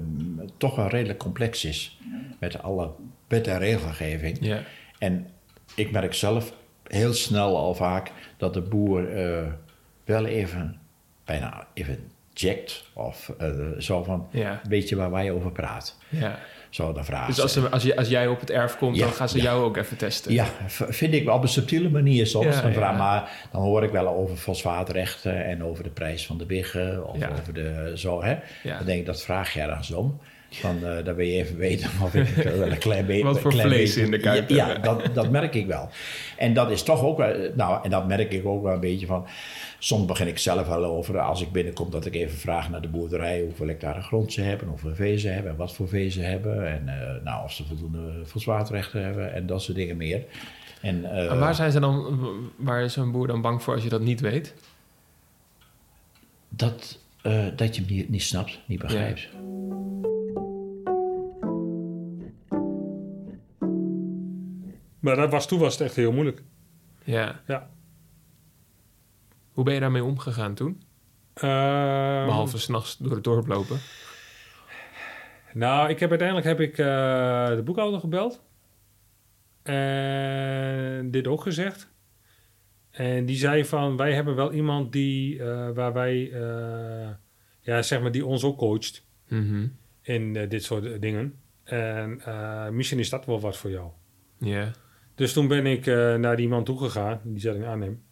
[0.57, 1.99] toch wel redelijk complex is.
[2.39, 2.89] Met alle
[3.27, 4.37] wet en regelgeving.
[4.41, 4.61] Ja,
[4.97, 5.27] En
[5.75, 6.53] ik merk zelf
[6.87, 9.07] heel snel al vaak dat de boer
[10.09, 10.79] wel even,
[11.25, 12.83] bijna even checkt.
[12.93, 14.61] Of eh, zo van, Ja.
[14.67, 15.93] weet je waar wij over praten?
[16.09, 16.39] ja.
[16.69, 17.69] Zo dan vragen Dus als, ze.
[17.69, 19.43] als, je, als jij op het erf komt, Ja, dan gaan ze ja.
[19.43, 20.33] jou ook even testen.
[20.33, 22.61] Ja, vind ik wel op een subtiele manier soms.
[22.61, 22.97] Dan vraag.
[22.97, 27.07] Maar dan hoor ik wel over fosfaatrechten en over de prijs van de biggen.
[27.07, 27.29] Of Ja.
[27.39, 28.35] over de zo, hè.
[28.63, 30.19] Dan denk ik, dat vraag je ergens om.
[30.49, 33.23] Van, eh dan wil je even weten of ik wel een klein beetje...
[33.23, 35.89] Wat voor klein vlees beetje- in de kuip Ja, dat, dat merk ik wel.
[36.37, 37.51] En dat is toch ook wel...
[37.55, 39.25] Nou, en dat merk ik ook wel een beetje van...
[39.79, 42.87] Soms begin ik zelf wel over, als ik binnenkom, dat ik even vraag naar de
[42.87, 46.21] boerderij hoeveel hectare grond ze hebben, hoeveel vee ze hebben en wat voor vee ze
[46.21, 46.67] hebben.
[46.67, 46.83] En
[47.23, 50.23] nou, of ze voldoende fosfaatrechten hebben en dat soort dingen meer.
[50.81, 52.19] En, eh, En waar zijn ze dan,
[52.57, 54.53] waar is een boer dan bang voor als je dat niet weet?
[56.49, 59.27] dat, eh, dat je hem niet, niet snapt, niet begrijpt.
[64.99, 66.41] Maar dat was, toen was het echt heel moeilijk.
[67.03, 67.41] Ja.
[67.47, 67.69] Ja.
[69.51, 70.81] Hoe ben je daarmee omgegaan toen?
[71.33, 73.77] Ehm, Behalve s'nachts door het dorp lopen.
[75.53, 78.43] Nou, ik heb uiteindelijk heb ik eh, de boekhouder gebeld.
[79.63, 81.89] En dit ook gezegd.
[82.91, 87.09] En die zei van, wij hebben wel iemand die, eh, waar wij, eh,
[87.59, 89.67] ja, zeg maar, die ons ook coacht Mhm.
[90.01, 91.39] in dit soort dingen.
[91.63, 92.21] En
[92.75, 93.91] misschien is dat wel wat voor jou.
[94.37, 94.71] Ja.
[95.19, 98.03] Dus toen ben ik eh, naar die man toegegaan, die zat in Arnhem.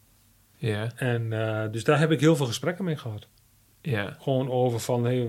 [0.55, 0.91] Ja.
[0.95, 3.28] En eh, dus daar heb ik heel veel gesprekken mee gehad.
[3.82, 4.16] Ja.
[4.20, 5.28] Gewoon over van, hey,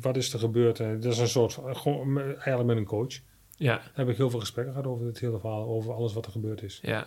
[0.00, 0.80] wat is er gebeurd?
[0.80, 3.14] En dat is een soort, gewoon, eigenlijk met een coach.
[3.56, 3.76] Ja.
[3.76, 6.32] Daar heb ik heel veel gesprekken gehad over het hele verhaal, over alles wat er
[6.32, 6.78] gebeurd is.
[6.82, 7.06] Ja.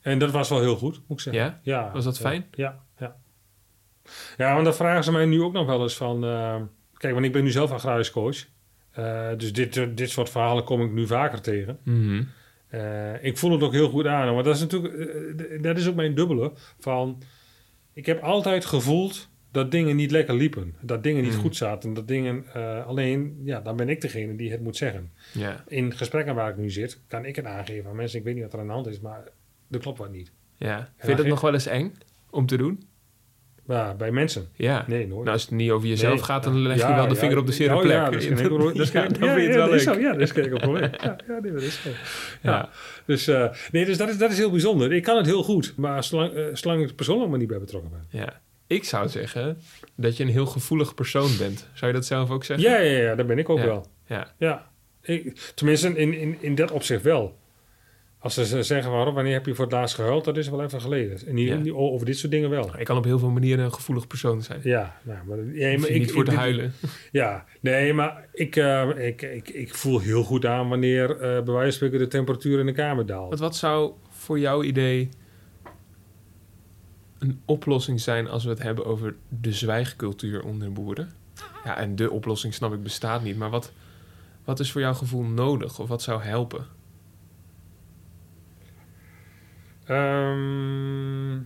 [0.00, 1.42] En dat was wel heel goed, moet ik zeggen.
[1.42, 1.60] Ja?
[1.62, 2.46] ja Was dat ja, fijn?
[2.50, 3.16] Ja, ja.
[4.36, 6.24] Ja, want dan vragen ze mij nu ook nog wel eens van...
[6.24, 6.56] eh,
[6.94, 8.46] kijk, want ik ben nu zelf agrarisch coach.
[8.90, 11.78] Eh, dus dit, eh, dit soort verhalen kom ik nu vaker tegen.
[11.82, 12.22] Mhm.
[12.68, 14.32] Eh, ik voel het ook heel goed aan.
[14.32, 14.94] Want dat is natuurlijk...
[14.94, 16.52] eh, d- dat is ook mijn dubbele.
[16.78, 17.22] Van,
[17.92, 20.74] ik heb altijd gevoeld dat dingen niet lekker liepen.
[20.80, 21.40] Dat dingen niet Hmm.
[21.42, 21.94] goed zaten.
[21.94, 22.44] Dat dingen...
[22.54, 25.12] eh, alleen, ja, dan ben ik degene die het moet zeggen
[25.66, 28.18] in gesprekken waar ik nu zit, kan ik het aangeven aan mensen.
[28.18, 29.24] Ik weet niet wat er aan de hand is, maar
[29.70, 30.32] er klopt wat niet.
[30.56, 30.92] Ja.
[30.96, 31.94] Vind je dat nog wel eens eng
[32.30, 32.87] om te doen?
[33.68, 34.84] Maar bij mensen, Ja.
[34.86, 35.20] nee, nooit.
[35.22, 36.22] Nou, als het niet over jezelf Nee.
[36.22, 37.92] gaat, dan leg je Ja, wel de ja, vinger op de zere oh, plek.
[37.92, 38.48] Ja, dat is geen.
[38.48, 40.12] Dat is Ja, geen- dan ja, vind je het ja, wel dat is zo, Ja,
[40.12, 40.90] dat is geen probleem.
[41.02, 41.80] Ja, ja, nee, dat is.
[41.84, 41.90] Ja.
[42.42, 42.68] Ja.
[43.06, 44.92] Dus, eh, nee, dus dat, is, dat is heel bijzonder.
[44.92, 47.58] Ik kan het heel goed, maar zolang, eh, zolang ik er persoonlijk maar niet bij
[47.58, 48.20] betrokken ben.
[48.20, 48.40] Ja.
[48.66, 49.58] Ik zou zeggen
[49.96, 51.68] dat je een heel gevoelig persoon bent.
[51.72, 52.70] Zou je dat zelf ook zeggen?
[52.70, 53.64] Ja, ja, ja, dat ben ik ook Ja.
[53.64, 53.86] wel.
[54.06, 54.32] Ja.
[54.38, 54.70] Ja,
[55.02, 57.37] ik, tenminste in, in, in dat opzicht wel.
[58.36, 61.18] Als ze zeggen, wanneer heb je voor het laatst gehuild, dat is wel even geleden.
[61.26, 61.56] En Ja.
[61.56, 62.78] niet over dit soort dingen wel.
[62.78, 64.60] Ik kan op heel veel manieren een gevoelig persoon zijn.
[64.62, 66.72] Ja, nou, maar, ja, ik, niet voor ik- te huilen.
[67.12, 71.42] Ja, nee, maar ik, eh, ik, ik, ik voel heel goed aan wanneer eh bij
[71.54, 73.28] wijze van spreken de temperatuur in de kamer daalt.
[73.28, 75.08] Want wat zou voor jouw idee
[77.18, 81.10] een oplossing zijn als we het hebben over de zwijgcultuur onder boeren?
[81.64, 83.72] Ja, en de oplossing snap ik bestaat niet, maar wat,
[84.44, 86.76] wat is voor jouw gevoel nodig of wat zou helpen?
[89.88, 91.38] Ehm,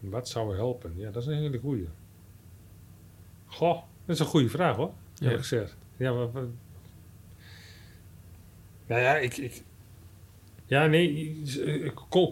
[0.00, 0.92] wat zou helpen?
[0.96, 1.88] Ja, dat is een hele goeie.
[3.46, 5.36] Goh, dat is een goede vraag hoor, Ja.
[5.36, 5.76] gezegd.
[5.96, 6.12] Ja,
[8.86, 9.36] Nou ja, ik...
[9.36, 9.62] ik
[10.66, 11.42] ja, nee,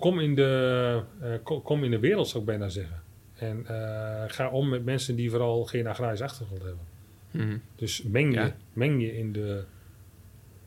[0.00, 3.02] kom, in de, eh, kom, in de wereld zou ik bijna zeggen.
[3.34, 6.86] En eh, ga om met mensen die vooral geen agrarische achtergrond hebben.
[7.30, 8.56] Hm, Dus meng je, Ja.
[8.72, 9.64] meng je in de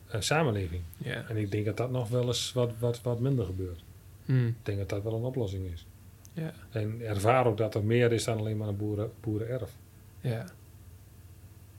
[0.07, 0.81] eh, samenleving.
[0.97, 1.25] ja.
[1.29, 3.83] En ik denk dat dat nog wel eens wat, wat, wat minder gebeurt.
[4.25, 5.85] Hm, Ik denk dat dat wel een oplossing is.
[6.33, 6.53] ja.
[6.71, 9.75] En ervaar ook dat er meer is dan alleen maar een boeren, boerenerf.
[10.21, 10.45] Ja.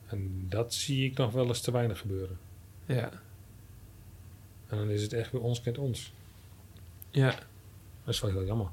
[0.07, 2.39] En dat zie ik nog wel eens te weinig gebeuren.
[2.87, 3.11] Ja.
[4.67, 6.13] En dan is het echt weer ons kent ons.
[7.11, 7.31] Ja.
[8.05, 8.69] Dat is wel heel jammer.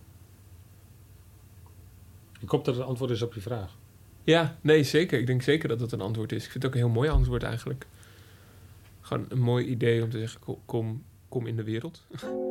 [2.39, 3.77] Ik hoop dat het antwoord is op je vraag.
[4.23, 5.19] Ja, nee, zeker.
[5.19, 6.43] Ik denk zeker dat het een antwoord is.
[6.45, 7.87] Ik vind het ook een heel mooi antwoord eigenlijk.
[9.01, 12.03] Gewoon een mooi idee om te zeggen, ko- kom, kom in de wereld.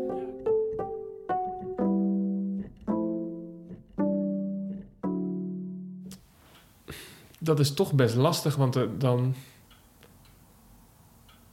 [7.49, 9.35] Dat is toch best lastig, want eh, dan...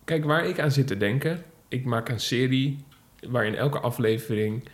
[0.03, 1.43] Kijk, waar ik aan zit te denken...
[1.67, 2.77] Ik maak een serie
[3.29, 4.69] waarin elke aflevering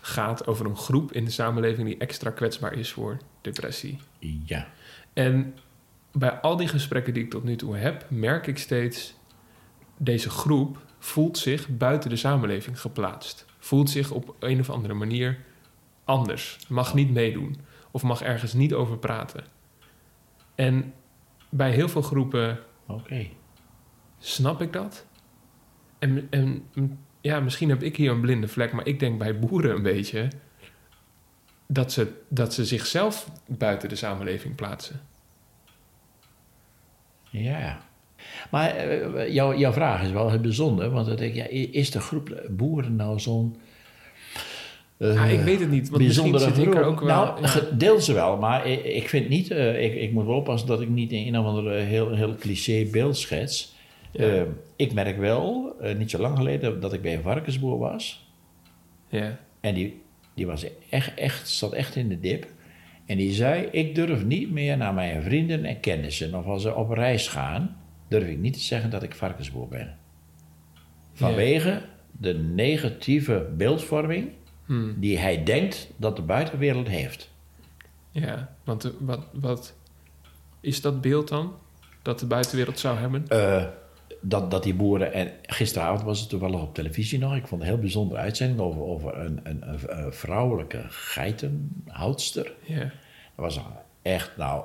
[0.00, 1.86] gaat over een groep in de samenleving...
[1.86, 3.98] die extra kwetsbaar is voor depressie.
[4.44, 4.68] Ja.
[5.12, 5.54] En
[6.12, 9.14] bij al die gesprekken die ik tot nu toe heb, merk ik steeds:
[9.96, 13.46] deze groep voelt zich buiten de samenleving geplaatst.
[13.58, 15.38] Voelt zich op een of andere manier
[16.04, 16.58] anders.
[16.68, 17.56] Mag niet meedoen.
[17.90, 19.58] Of mag ergens niet over praten.
[20.60, 20.94] En
[21.48, 22.58] bij heel veel groepen
[24.18, 25.06] snap ik dat.
[25.98, 26.68] En, en
[27.20, 30.28] ja, misschien heb ik hier een blinde vlek, maar ik denk bij boeren een beetje
[31.66, 35.00] dat ze, dat ze zichzelf buiten de samenleving plaatsen.
[37.30, 37.80] Ja.
[38.50, 41.90] Maar eh, jouw, jouw vraag is wel heel bijzonder, want dan denk ik, ja, is
[41.90, 43.56] de groep boeren nou zo'n.
[45.00, 47.08] Eh, Ja, ik weet het niet, want misschien bijzondere zit ik er ook wel...
[47.08, 47.40] Nou,
[47.78, 47.98] ja.
[47.98, 50.88] ze wel, maar ik, ik vind niet, eh, ik, ik moet wel oppassen dat ik
[50.88, 53.74] niet in een of andere heel, heel cliché beeld schets.
[54.12, 54.24] Ja.
[54.24, 54.42] Eh,
[54.76, 58.28] ik merk wel, eh, niet zo lang geleden, dat ik bij een varkensboer was.
[59.08, 59.38] ja.
[59.60, 60.00] En die,
[60.34, 62.46] die was echt, echt, zat echt in de dip.
[63.06, 66.34] En die zei, ik durf niet meer naar mijn vrienden en kennissen...
[66.34, 67.76] of als ze op reis gaan,
[68.08, 69.96] durf ik niet te zeggen dat ik varkensboer ben.
[71.12, 71.82] Vanwege
[72.12, 74.28] de negatieve beeldvorming
[74.70, 74.94] Hmm.
[74.96, 77.30] die hij denkt dat de buitenwereld heeft.
[78.10, 79.74] ja, want eh, wat, wat
[80.60, 81.54] is dat beeld dan?
[82.02, 83.28] Dat de buitenwereld zou hebben?
[83.28, 83.64] Eh,
[84.20, 87.36] dat, dat die boeren, en gisteravond was het toevallig op televisie nog...
[87.36, 92.52] ik vond een heel bijzondere uitzending over, over een, een, een, een vrouwelijke geitenhoudster...
[92.66, 92.80] Ja.
[93.34, 93.60] Dat was
[94.02, 94.64] echt, nou,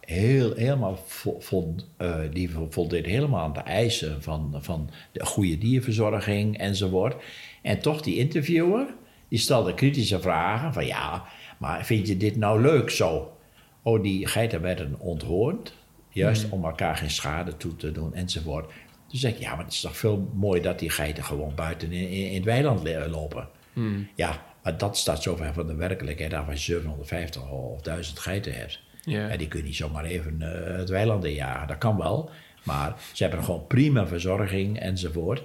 [0.00, 5.58] heel, helemaal vol, vol, eh, die voldeed helemaal aan de eisen van, van de goede
[5.58, 7.22] dierverzorging enzovoort.
[7.62, 8.86] En toch die interviewer,
[9.32, 11.24] die stelde kritische vragen van ja,
[11.58, 13.36] maar vind je dit nou leuk zo?
[13.82, 15.74] Oh, die geiten werden onthoord,
[16.08, 18.64] juist om elkaar geen schade toe te doen enzovoort.
[19.08, 21.92] Toen zei ik, ja, maar het is toch veel mooi dat die geiten gewoon buiten
[21.92, 23.48] in, het weiland lopen.
[23.72, 24.08] Hmm.
[24.14, 28.18] Ja, maar dat staat zo ver van de werkelijkheid af als je 750 of 1000
[28.18, 28.80] geiten hebt.
[29.04, 29.28] Ja.
[29.28, 31.68] En die kun je niet zomaar even eh, het weiland injagen.
[31.68, 32.30] Dat kan wel,
[32.62, 35.42] maar ze hebben gewoon prima verzorging enzovoort.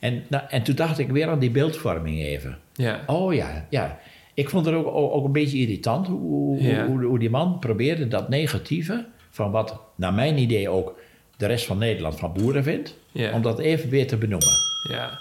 [0.00, 2.58] En, nou, en toen dacht ik weer aan die beeldvorming even.
[2.74, 3.00] Ja.
[3.06, 3.98] Oh ja, ja.
[4.34, 6.86] Ik vond het ook, ook, een beetje irritant hoe, hoe, Ja.
[6.86, 9.06] hoe, hoe die man probeerde dat negatieve...
[9.30, 10.98] van wat naar mijn idee ook
[11.36, 12.98] de rest van Nederland van boeren vindt...
[13.12, 13.32] Ja.
[13.32, 14.48] om dat even weer te benoemen.
[14.90, 15.18] Ja.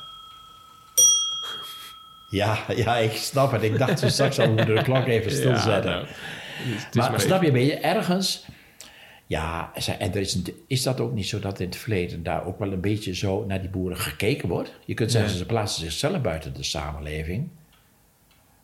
[2.30, 3.63] Ja, ja, ik snap het.
[3.63, 5.91] Ik dacht zo straks al, we moeten de klok even stilzetten.
[5.91, 6.07] Ja, nou,
[6.93, 8.45] maar maar snap je, een beetje ergens...
[9.30, 12.59] Ja, en er is, is dat ook niet zo dat in het verleden daar ook
[12.59, 14.73] wel een beetje zo naar die boeren gekeken wordt?
[14.86, 15.38] Je kunt zeggen, Ja.
[15.38, 17.49] ze plaatsen zichzelf buiten de samenleving.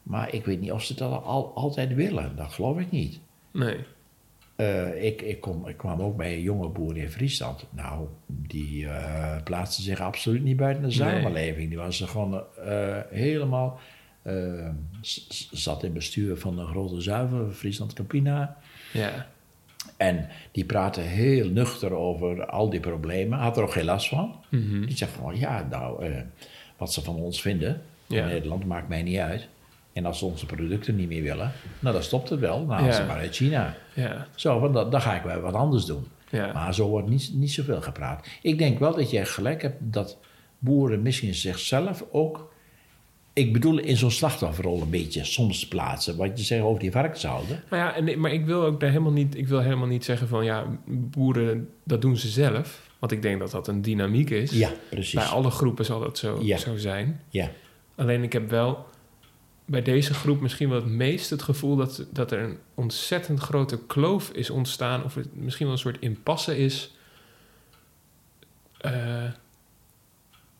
[0.03, 2.35] Maar ik weet niet of ze dat al, altijd willen.
[2.35, 3.19] Dat geloof ik niet.
[3.51, 3.77] Nee.
[4.55, 7.65] Eh, ik, ik, kom, ik kwam ook bij een jonge boer in Friesland.
[7.69, 11.69] Nou, die uh, plaatste zich absoluut niet buiten de samenleving.
[11.69, 13.79] Die was er gewoon uh, helemaal...
[15.51, 18.57] zat in bestuur van een grote zuiver, Friesland Campina.
[18.93, 19.33] Ja.
[19.97, 23.39] En die praatte heel nuchter over al die problemen.
[23.39, 24.35] Had er ook geen last van.
[24.49, 24.85] Mhm.
[24.85, 26.05] Die zegt van, ja, nou,
[26.77, 27.81] wat ze van ons vinden...
[28.07, 28.21] Ja.
[28.21, 29.47] in Nederland maakt mij niet uit.
[29.93, 32.65] En als ze onze producten niet meer willen, nou dan stopt het wel.
[32.65, 32.91] Nou, Ja.
[32.91, 33.75] ze maar uit China.
[33.93, 34.27] Ja.
[34.35, 36.07] Zo, van, dan, dan ga ik wel wat anders doen.
[36.29, 36.53] Ja.
[36.53, 38.27] Maar zo wordt niet, niet zoveel gepraat.
[38.41, 40.17] Ik denk wel dat jij gelijk hebt dat
[40.59, 42.53] boeren misschien zichzelf ook...
[43.35, 46.17] Ik bedoel in zo'n slachtofferrol een beetje soms plaatsen.
[46.17, 47.63] Wat je zegt over die varkenshouden.
[47.69, 50.27] Maar ja, en, maar ik wil ook daar helemaal niet, ik wil helemaal niet zeggen
[50.27, 52.89] van ja, boeren, dat doen ze zelf.
[52.99, 54.51] Want ik denk dat dat een dynamiek is.
[54.51, 55.13] Ja, precies.
[55.13, 56.57] Bij alle groepen zal dat zo, Ja.
[56.57, 57.21] zo zijn.
[57.29, 57.51] Ja,
[57.95, 58.85] Alleen ik heb wel
[59.65, 63.79] bij deze groep misschien wel het meest het gevoel dat, dat er een ontzettend grote
[63.87, 65.03] kloof is ontstaan.
[65.03, 66.93] Of het misschien wel een soort impasse is.
[68.77, 69.23] eh,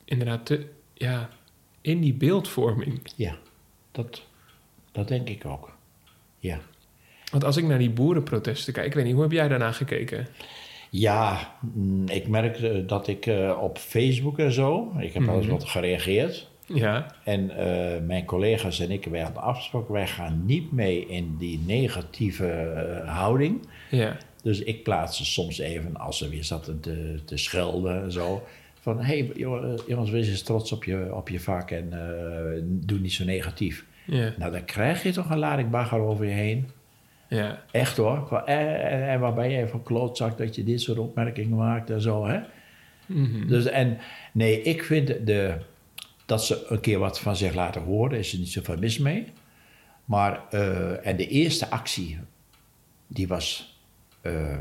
[0.06, 1.30] inderdaad, te, ja,
[1.86, 3.00] in die beeldvorming.
[3.16, 3.36] ja.
[3.92, 4.22] Dat,
[4.92, 5.76] dat denk ik ook.
[6.40, 6.60] Ja.
[7.32, 10.28] Want als ik naar die boerenprotesten kijk, ik weet niet, hoe heb jij daarna gekeken?
[10.90, 14.92] Ja, mm, ik merk eh, dat ik eh, op Facebook en zo...
[15.00, 15.54] Ik heb wel eens Mhm.
[15.54, 16.48] wat gereageerd.
[16.68, 19.94] Ja, En eh, mijn collega's en ik, wij hadden afgesproken...
[19.94, 23.68] wij gaan niet mee in die negatieve houding...
[23.90, 28.44] ja, Dus ik plaatste soms even, als ze weer zaten te, te schelden en zo...
[28.86, 29.32] van, hé hey,
[29.88, 33.86] jongens, wees eens trots op je, op je vak en eh, doe niet zo negatief.
[34.06, 36.70] ja, Nou, dan krijg je toch een lading bagger over je heen.
[37.28, 38.26] ja, Echt hoor.
[38.28, 42.26] Van, En, en, ben jij van klootzak dat je dit soort opmerkingen maakt en zo,
[42.26, 42.40] hè?
[43.06, 43.48] Mhm.
[43.48, 43.98] Dus en
[44.32, 45.58] nee, ik vind de,
[46.26, 49.26] dat ze een keer wat van zich laten horen, is er niet zoveel mis mee.
[50.06, 52.20] Maar, eh, en de eerste actie,
[53.08, 53.78] die was,
[54.22, 54.58] eh,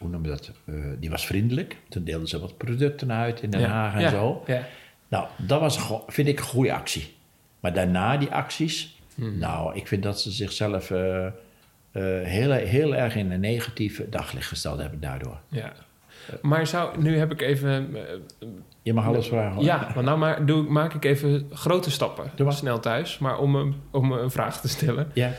[0.00, 0.50] hoe noem je dat?
[0.64, 1.76] Eh, die was vriendelijk.
[1.88, 4.42] Toen deelden ze wat producten uit in Den Haag en zo.
[4.46, 4.66] Ja,
[5.08, 7.14] Nou, dat was, vind ik, een goede actie.
[7.60, 11.32] Maar daarna die acties, nou, ik vind dat ze zichzelf eh, eh,
[12.26, 15.38] heel, heel erg in een negatieve daglicht gesteld hebben daardoor.
[15.48, 15.72] ja.
[16.42, 17.96] Maar zou, nu heb ik even
[18.82, 19.54] Je mag alles vragen.
[19.54, 19.64] hoor.
[19.64, 22.30] Ja, want nou maar, doe, maak ik even grote stappen.
[22.34, 22.54] Doe maar.
[22.54, 23.18] Snel thuis.
[23.18, 25.10] Maar om, een- om een vraag te stellen.
[25.14, 25.32] Ja.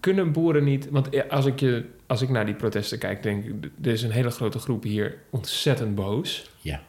[0.00, 0.90] Kunnen boeren niet...
[0.90, 3.70] Want als ik, je, als ik naar die protesten kijk, denk ik...
[3.82, 6.50] Er is een hele grote groep hier ontzettend boos.
[6.60, 6.82] Ja.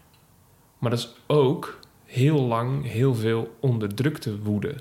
[0.77, 4.75] Maar dat is ook heel lang heel veel onderdrukte woede.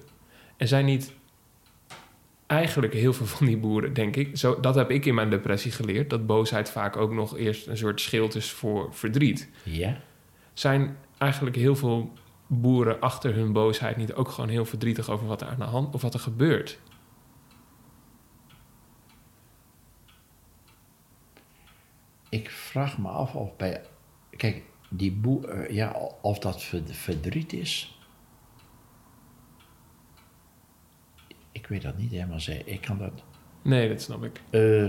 [0.56, 1.12] Er zijn niet
[2.46, 4.36] eigenlijk heel veel van die boeren, denk ik.
[4.36, 6.10] Zo, dat heb ik in mijn depressie geleerd.
[6.10, 9.48] Dat boosheid vaak ook nog eerst een soort schild is voor verdriet.
[9.62, 10.00] Ja.
[10.54, 12.12] Zijn eigenlijk heel veel
[12.46, 15.94] boeren achter hun boosheid niet ook gewoon heel verdrietig over wat er aan de hand
[15.94, 16.78] of wat er gebeurt?
[22.36, 23.80] Ik vraag me af of bij...
[24.36, 25.48] Kijk, die boer...
[25.48, 27.98] eh, ja, of dat verd- verdriet is...
[31.52, 32.68] Ik weet dat niet helemaal zeker.
[32.72, 33.12] Ik kan dat...
[33.62, 34.40] Nee, dat snap ik.
[34.50, 34.86] Eh,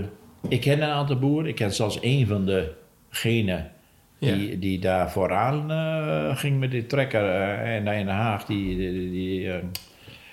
[0.48, 1.48] ik ken een aantal boeren.
[1.48, 3.72] Ik ken zelfs een van degenen
[4.18, 8.76] die, die daar vooraan eh, ging met die trekker eh, en in Den Haag die
[8.76, 9.62] die, die, eh,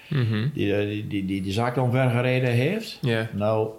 [0.09, 0.49] Mhm.
[0.53, 2.97] die, die, die, die, die zaak omvergereden heeft.
[3.01, 3.29] Ja.
[3.33, 3.69] Nou,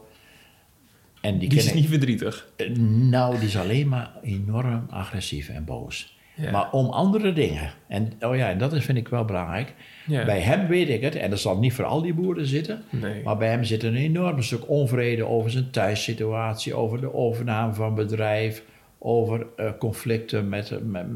[1.27, 2.49] en die, is ik- niet verdrietig.
[2.57, 2.71] Eh,
[3.11, 6.15] Nou, die is alleen maar enorm agressief en boos.
[6.35, 6.51] Ja.
[6.51, 7.71] Maar om andere dingen.
[7.89, 9.75] En oh ja, en dat is, vind ik wel belangrijk.
[10.07, 10.25] Ja.
[10.25, 12.83] Bij hem weet ik het, en dat zal niet voor al die boeren zitten.
[12.91, 13.23] Nee.
[13.23, 17.95] Maar bij hem zit een enorm stuk onvrede over zijn thuissituatie, over de overname van
[17.95, 18.63] bedrijf,
[18.99, 21.07] over eh, conflicten met, met,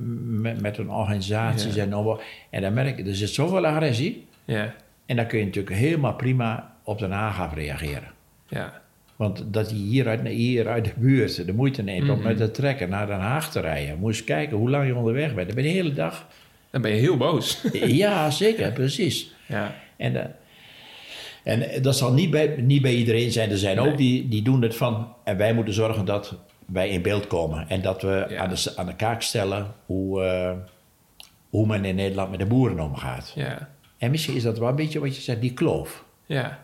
[0.40, 1.74] met, met een organisatie.
[1.74, 1.82] Ja.
[1.82, 4.26] En, over, en dan merk je, er zit zoveel agressie.
[4.44, 4.74] Ja.
[5.06, 8.10] En dan kun je natuurlijk helemaal prima op Den Haag af reageren.
[8.48, 8.80] Ja.
[9.20, 12.26] Want dat hij hier uit, hier uit de buurt de moeite neemt om Mhm.
[12.28, 13.98] met de trekker naar Den Haag te rijden.
[14.04, 15.46] Eens kijken hoe lang je onderweg bent.
[15.46, 16.26] Dan ben je de hele dag.
[16.70, 17.62] Dan ben je heel boos.
[18.02, 19.34] ja, zeker, precies.
[19.46, 19.74] ja.
[19.96, 20.28] En, eh,
[21.44, 23.50] en dat zal niet bij, niet bij iedereen zijn.
[23.50, 23.88] Er zijn Nee.
[23.90, 25.14] ook die, die doen het van...
[25.24, 27.68] En wij moeten zorgen dat wij in beeld komen.
[27.68, 28.38] En dat we Ja.
[28.40, 30.52] aan, de, aan de kaak stellen hoe, eh,
[31.50, 33.32] hoe men in Nederland met de boeren omgaat.
[33.34, 33.68] Ja.
[33.98, 36.04] En misschien is dat wel een beetje wat je zegt, die kloof.
[36.26, 36.58] Ja.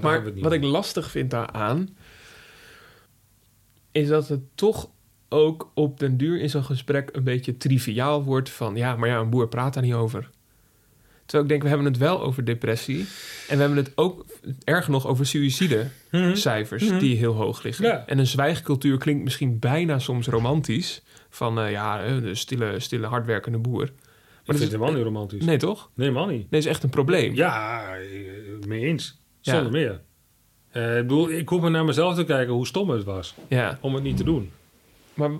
[0.00, 1.88] Maar, Maar wat ik lastig vind daaraan,
[3.92, 4.88] is dat het toch
[5.28, 9.18] ook op den duur in zo'n gesprek een beetje triviaal wordt van ja, maar ja,
[9.18, 10.30] een boer praat daar niet over.
[11.26, 12.98] Terwijl ik denk, we hebben het wel over depressie
[13.48, 14.26] en we hebben het ook
[14.64, 16.98] erg nog over suïcidecijfers Mhm.
[16.98, 17.84] die heel hoog liggen.
[17.84, 18.06] Ja.
[18.06, 23.06] En een zwijgcultuur klinkt misschien bijna soms romantisch van eh, ja, eh, de stille, stille
[23.06, 23.82] hardwerkende boer.
[23.84, 23.92] Ik
[24.44, 25.44] vind het helemaal niet romantisch.
[25.44, 25.90] Nee, toch?
[25.94, 26.50] Nee, man niet.
[26.50, 27.34] Nee, is echt een probleem.
[27.34, 29.20] Ja, eh, mee eens.
[29.42, 29.52] Ja.
[29.54, 30.00] Zonder meer.
[30.70, 33.78] Eh, ik bedoel, ik hoef maar naar mezelf te kijken hoe stom het was Ja,
[33.80, 34.50] om het niet te doen.
[35.14, 35.30] maar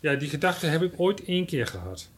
[0.00, 2.10] Ja, die gedachte heb ik ooit één keer gehad.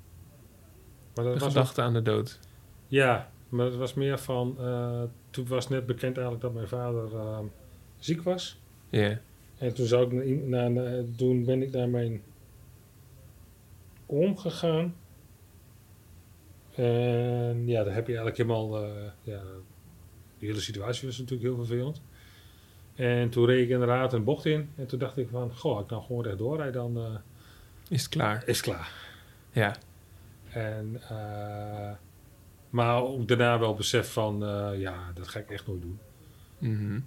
[1.15, 2.39] Maar dat de was gedachte aan de dood.
[2.87, 4.57] Ja, maar het was meer van...
[4.61, 7.39] eh, toen was net bekend eigenlijk dat mijn vader eh,
[7.99, 8.59] ziek was.
[8.91, 9.19] Ja.
[9.59, 10.13] En toen, zou ik
[10.47, 12.23] naar, naar, naar- toen ben ik naar mijn
[14.07, 14.95] oom gegaan.
[16.75, 18.85] En ja, daar heb je eigenlijk helemaal...
[19.23, 19.43] ja,
[20.39, 22.01] die hele situatie was natuurlijk heel vervelend.
[22.95, 24.71] En toen reed ik inderdaad een bocht in.
[24.77, 27.19] En toen dacht ik van, goh, ik kan gewoon rechtdoor rijden, dan eh,
[27.89, 28.43] Is het klaar?
[28.47, 28.93] is het klaar.
[29.53, 29.77] Ja.
[30.53, 31.93] En, eh,
[32.71, 35.99] maar ook daarna wel besef van, eh, ja, dat ga ik echt nooit doen.
[36.59, 36.91] Mhm.
[36.91, 37.01] Nee,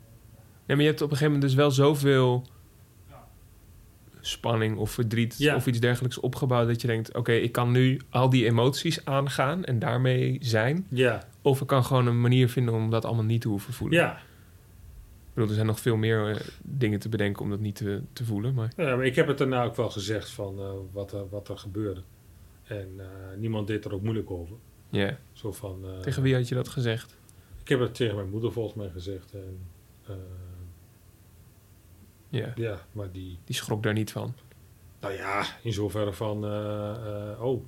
[0.77, 2.45] maar je hebt op een gegeven moment dus wel zoveel
[4.21, 5.55] spanning of verdriet Ja.
[5.55, 9.63] of iets dergelijks opgebouwd dat je denkt: oké, ik kan nu al die emoties aangaan
[9.65, 10.85] en daarmee zijn.
[10.89, 13.99] Ja, Of ik kan gewoon een manier vinden om dat allemaal niet te hoeven voelen.
[13.99, 14.21] ja.
[15.29, 18.01] Ik bedoel, er zijn nog veel meer eh, dingen te bedenken om dat niet te,
[18.13, 18.53] te voelen.
[18.53, 21.49] Maar ja maar ik heb het daarna ook wel gezegd van eh, wat, er, wat
[21.49, 22.01] er gebeurde.
[22.63, 23.05] En eh,
[23.37, 24.55] niemand deed er ook moeilijk over.
[24.89, 27.17] ja, Zo van, tegen wie had je dat gezegd?
[27.61, 29.33] Ik heb het tegen mijn moeder volgens mij gezegd.
[29.33, 29.59] En,
[32.29, 34.33] Ja, ja, maar die, die schrok daar niet van.
[34.99, 36.45] nou ja, in zoverre van,
[37.39, 37.63] oh.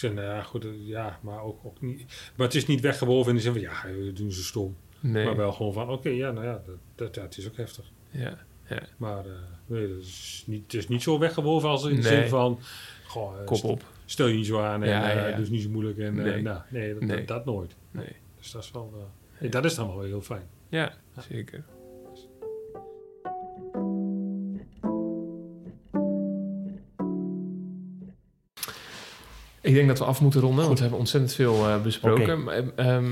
[0.00, 2.04] Zei, nou ja, goed, eh, ja, maar ook, ook niet.
[2.36, 4.76] Maar het is niet weggewoven in de zin van, ja, eh, doen ze stom.
[5.00, 5.24] Nee.
[5.24, 7.84] Maar wel gewoon van, oké, ja, nou ja, dat, dat, ja, het is ook heftig.
[8.10, 8.38] Ja,
[8.68, 8.82] ja.
[8.96, 9.32] Maar eh,
[9.66, 12.20] nee, dat is niet, het is niet zo weggewoven als in de Nee.
[12.20, 12.58] zin van,
[13.06, 13.84] goh, eh, Kop op.
[14.04, 15.30] stel je niet zo aan en Ja, ja, eh, ja.
[15.36, 15.98] doe het niet zo moeilijk.
[15.98, 16.42] En, eh, Nee.
[16.42, 17.08] nou, nee, dat.
[17.08, 17.76] Dat, dat nooit.
[17.90, 18.16] Nee.
[18.38, 18.92] Dus dat is wel,
[19.40, 20.48] eh, dat is dan wel heel fijn.
[20.68, 20.92] Ja,
[21.28, 21.64] zeker.
[29.60, 32.48] Ik denk dat we af moeten ronden, want we hebben ontzettend veel eh, besproken.
[32.76, 33.04] Ehm,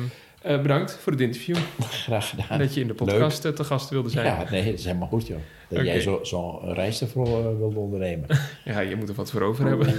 [0.42, 1.56] eh, bedankt voor het interview.
[1.80, 2.58] Graag gedaan.
[2.58, 4.26] Dat je in de podcast eh, te gast wilde zijn.
[4.26, 5.38] Ja, nee, dat is helemaal goed, joh.
[5.68, 8.26] Dat jij zo'n zo reis ervoor wilde ondernemen.
[8.64, 9.94] Ja, je moet er wat voor over hebben.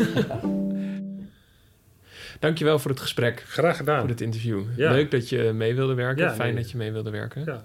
[2.39, 3.99] Dankjewel voor het gesprek, Graag gedaan.
[3.99, 4.61] voor dit interview.
[4.75, 4.91] Ja.
[4.91, 6.23] Leuk dat je mee wilde werken.
[6.23, 6.61] Ja, Fijn nee.
[6.61, 7.43] dat je mee wilde werken.
[7.45, 7.63] Ja,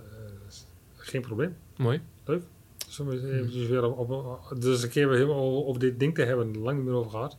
[0.96, 1.56] geen probleem.
[1.76, 2.00] Mooi.
[2.26, 6.22] Eens eventjes weer op, op, dus een keer weer helemaal over, over dit ding te
[6.22, 7.36] hebben, lang niet meer over gehad.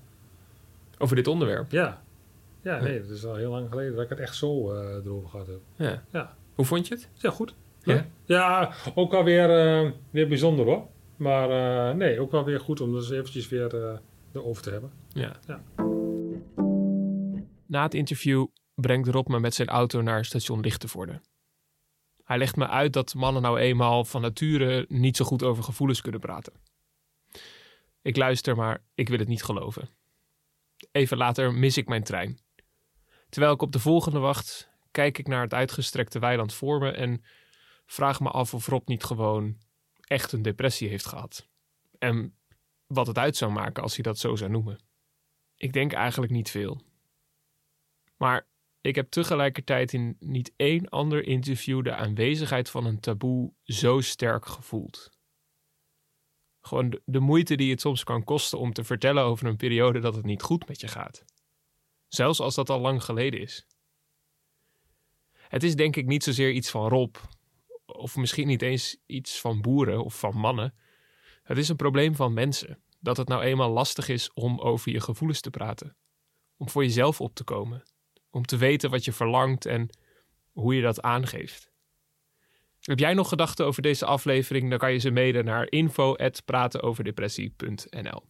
[0.98, 1.72] Over dit onderwerp.
[1.72, 2.04] Ja.
[2.62, 5.30] Ja, nee, dat is al heel lang geleden dat ik het echt zo eh, erover
[5.30, 5.60] gehad heb.
[5.76, 6.04] Ja.
[6.12, 6.36] Ja.
[6.56, 7.10] Hoe vond je het?
[7.14, 7.56] Ja, goed.
[7.84, 8.06] Ja?
[8.26, 10.88] Ja, ook wel weer, eh, weer bijzonder hoor.
[11.16, 13.98] Maar eh, nee, ook wel weer goed om dus eventjes weer eh,
[14.34, 14.92] erover te hebben.
[15.08, 15.36] Ja.
[15.48, 15.64] Ja.
[17.68, 21.22] Na het interview brengt Rob me met zijn auto naar station Lichtenvoorde.
[22.24, 26.02] Hij legt me uit dat mannen nou eenmaal van nature niet zo goed over gevoelens
[26.02, 26.54] kunnen praten.
[28.02, 29.90] Ik luister, maar ik wil het niet geloven.
[30.96, 32.40] Even later mis ik mijn trein.
[33.30, 37.24] Terwijl ik op de volgende wacht, kijk ik naar het uitgestrekte weiland voor me en
[37.86, 39.58] vraag me af of Rob niet gewoon
[40.02, 41.50] echt een depressie heeft gehad.
[41.98, 42.38] En
[42.88, 44.80] wat het uit zou maken als hij dat zo zou noemen.
[45.56, 46.82] Ik denk eigenlijk niet veel.
[48.18, 48.48] Maar
[48.82, 54.46] ik heb tegelijkertijd in niet één ander interview de aanwezigheid van een taboe zo sterk
[54.46, 55.15] gevoeld.
[56.66, 60.00] Gewoon de, de moeite die het soms kan kosten om te vertellen over een periode
[60.00, 61.26] dat het niet goed met je gaat.
[62.08, 63.68] Zelfs als dat al lang geleden is.
[65.32, 67.16] Het is denk ik niet zozeer iets van Rob,
[67.86, 70.74] of misschien niet eens iets van boeren of van mannen.
[71.44, 72.84] Het is een probleem van mensen.
[73.00, 75.96] Dat het nou eenmaal lastig is om over je gevoelens te praten.
[76.58, 77.84] Om voor jezelf op te komen.
[78.30, 79.90] Om te weten wat je verlangt en
[80.52, 81.72] hoe je dat aangeeft.
[82.86, 84.70] Heb jij nog gedachten over deze aflevering?
[84.70, 88.24] Dan kan je ze mailen naar info.pratenoverdepressie.nl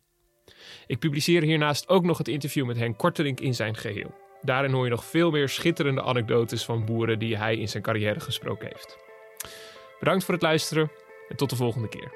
[0.87, 4.15] Ik publiceer hiernaast ook nog het interview met Henk Korterink in zijn geheel.
[4.41, 8.19] Daarin hoor je nog veel meer schitterende anekdotes van boeren die hij in zijn carrière
[8.19, 8.97] gesproken heeft.
[9.99, 10.91] Bedankt voor het luisteren
[11.29, 12.11] en tot de volgende keer.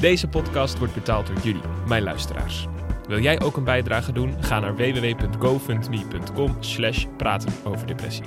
[0.00, 2.66] Deze podcast wordt betaald door jullie, mijn luisteraars.
[3.08, 4.42] Wil jij ook een bijdrage doen?
[4.42, 7.06] Ga naar www.gofundme.com slash
[7.64, 8.24] over depressie.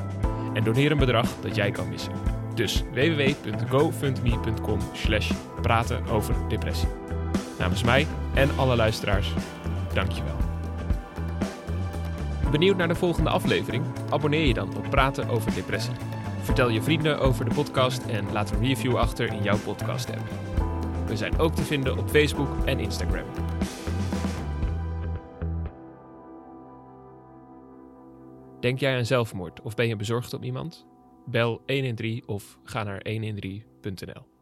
[0.57, 2.11] En doneer een bedrag dat jij kan missen.
[2.55, 5.31] Dus www.gofundme.com slash
[5.61, 6.87] praten over depressie.
[7.59, 9.33] Namens mij en alle luisteraars,
[9.93, 10.35] dankjewel.
[12.51, 13.83] Benieuwd naar de volgende aflevering?
[14.09, 15.93] Abonneer je dan op Praten over Depressie.
[16.41, 20.29] Vertel je vrienden over de podcast en laat een review achter in jouw podcast app.
[21.05, 23.25] We zijn ook te vinden op Facebook en Instagram.
[28.59, 30.87] Denk jij aan zelfmoord of ben je bezorgd om iemand?
[31.25, 34.36] Bel 113 of ga naar 113.nl.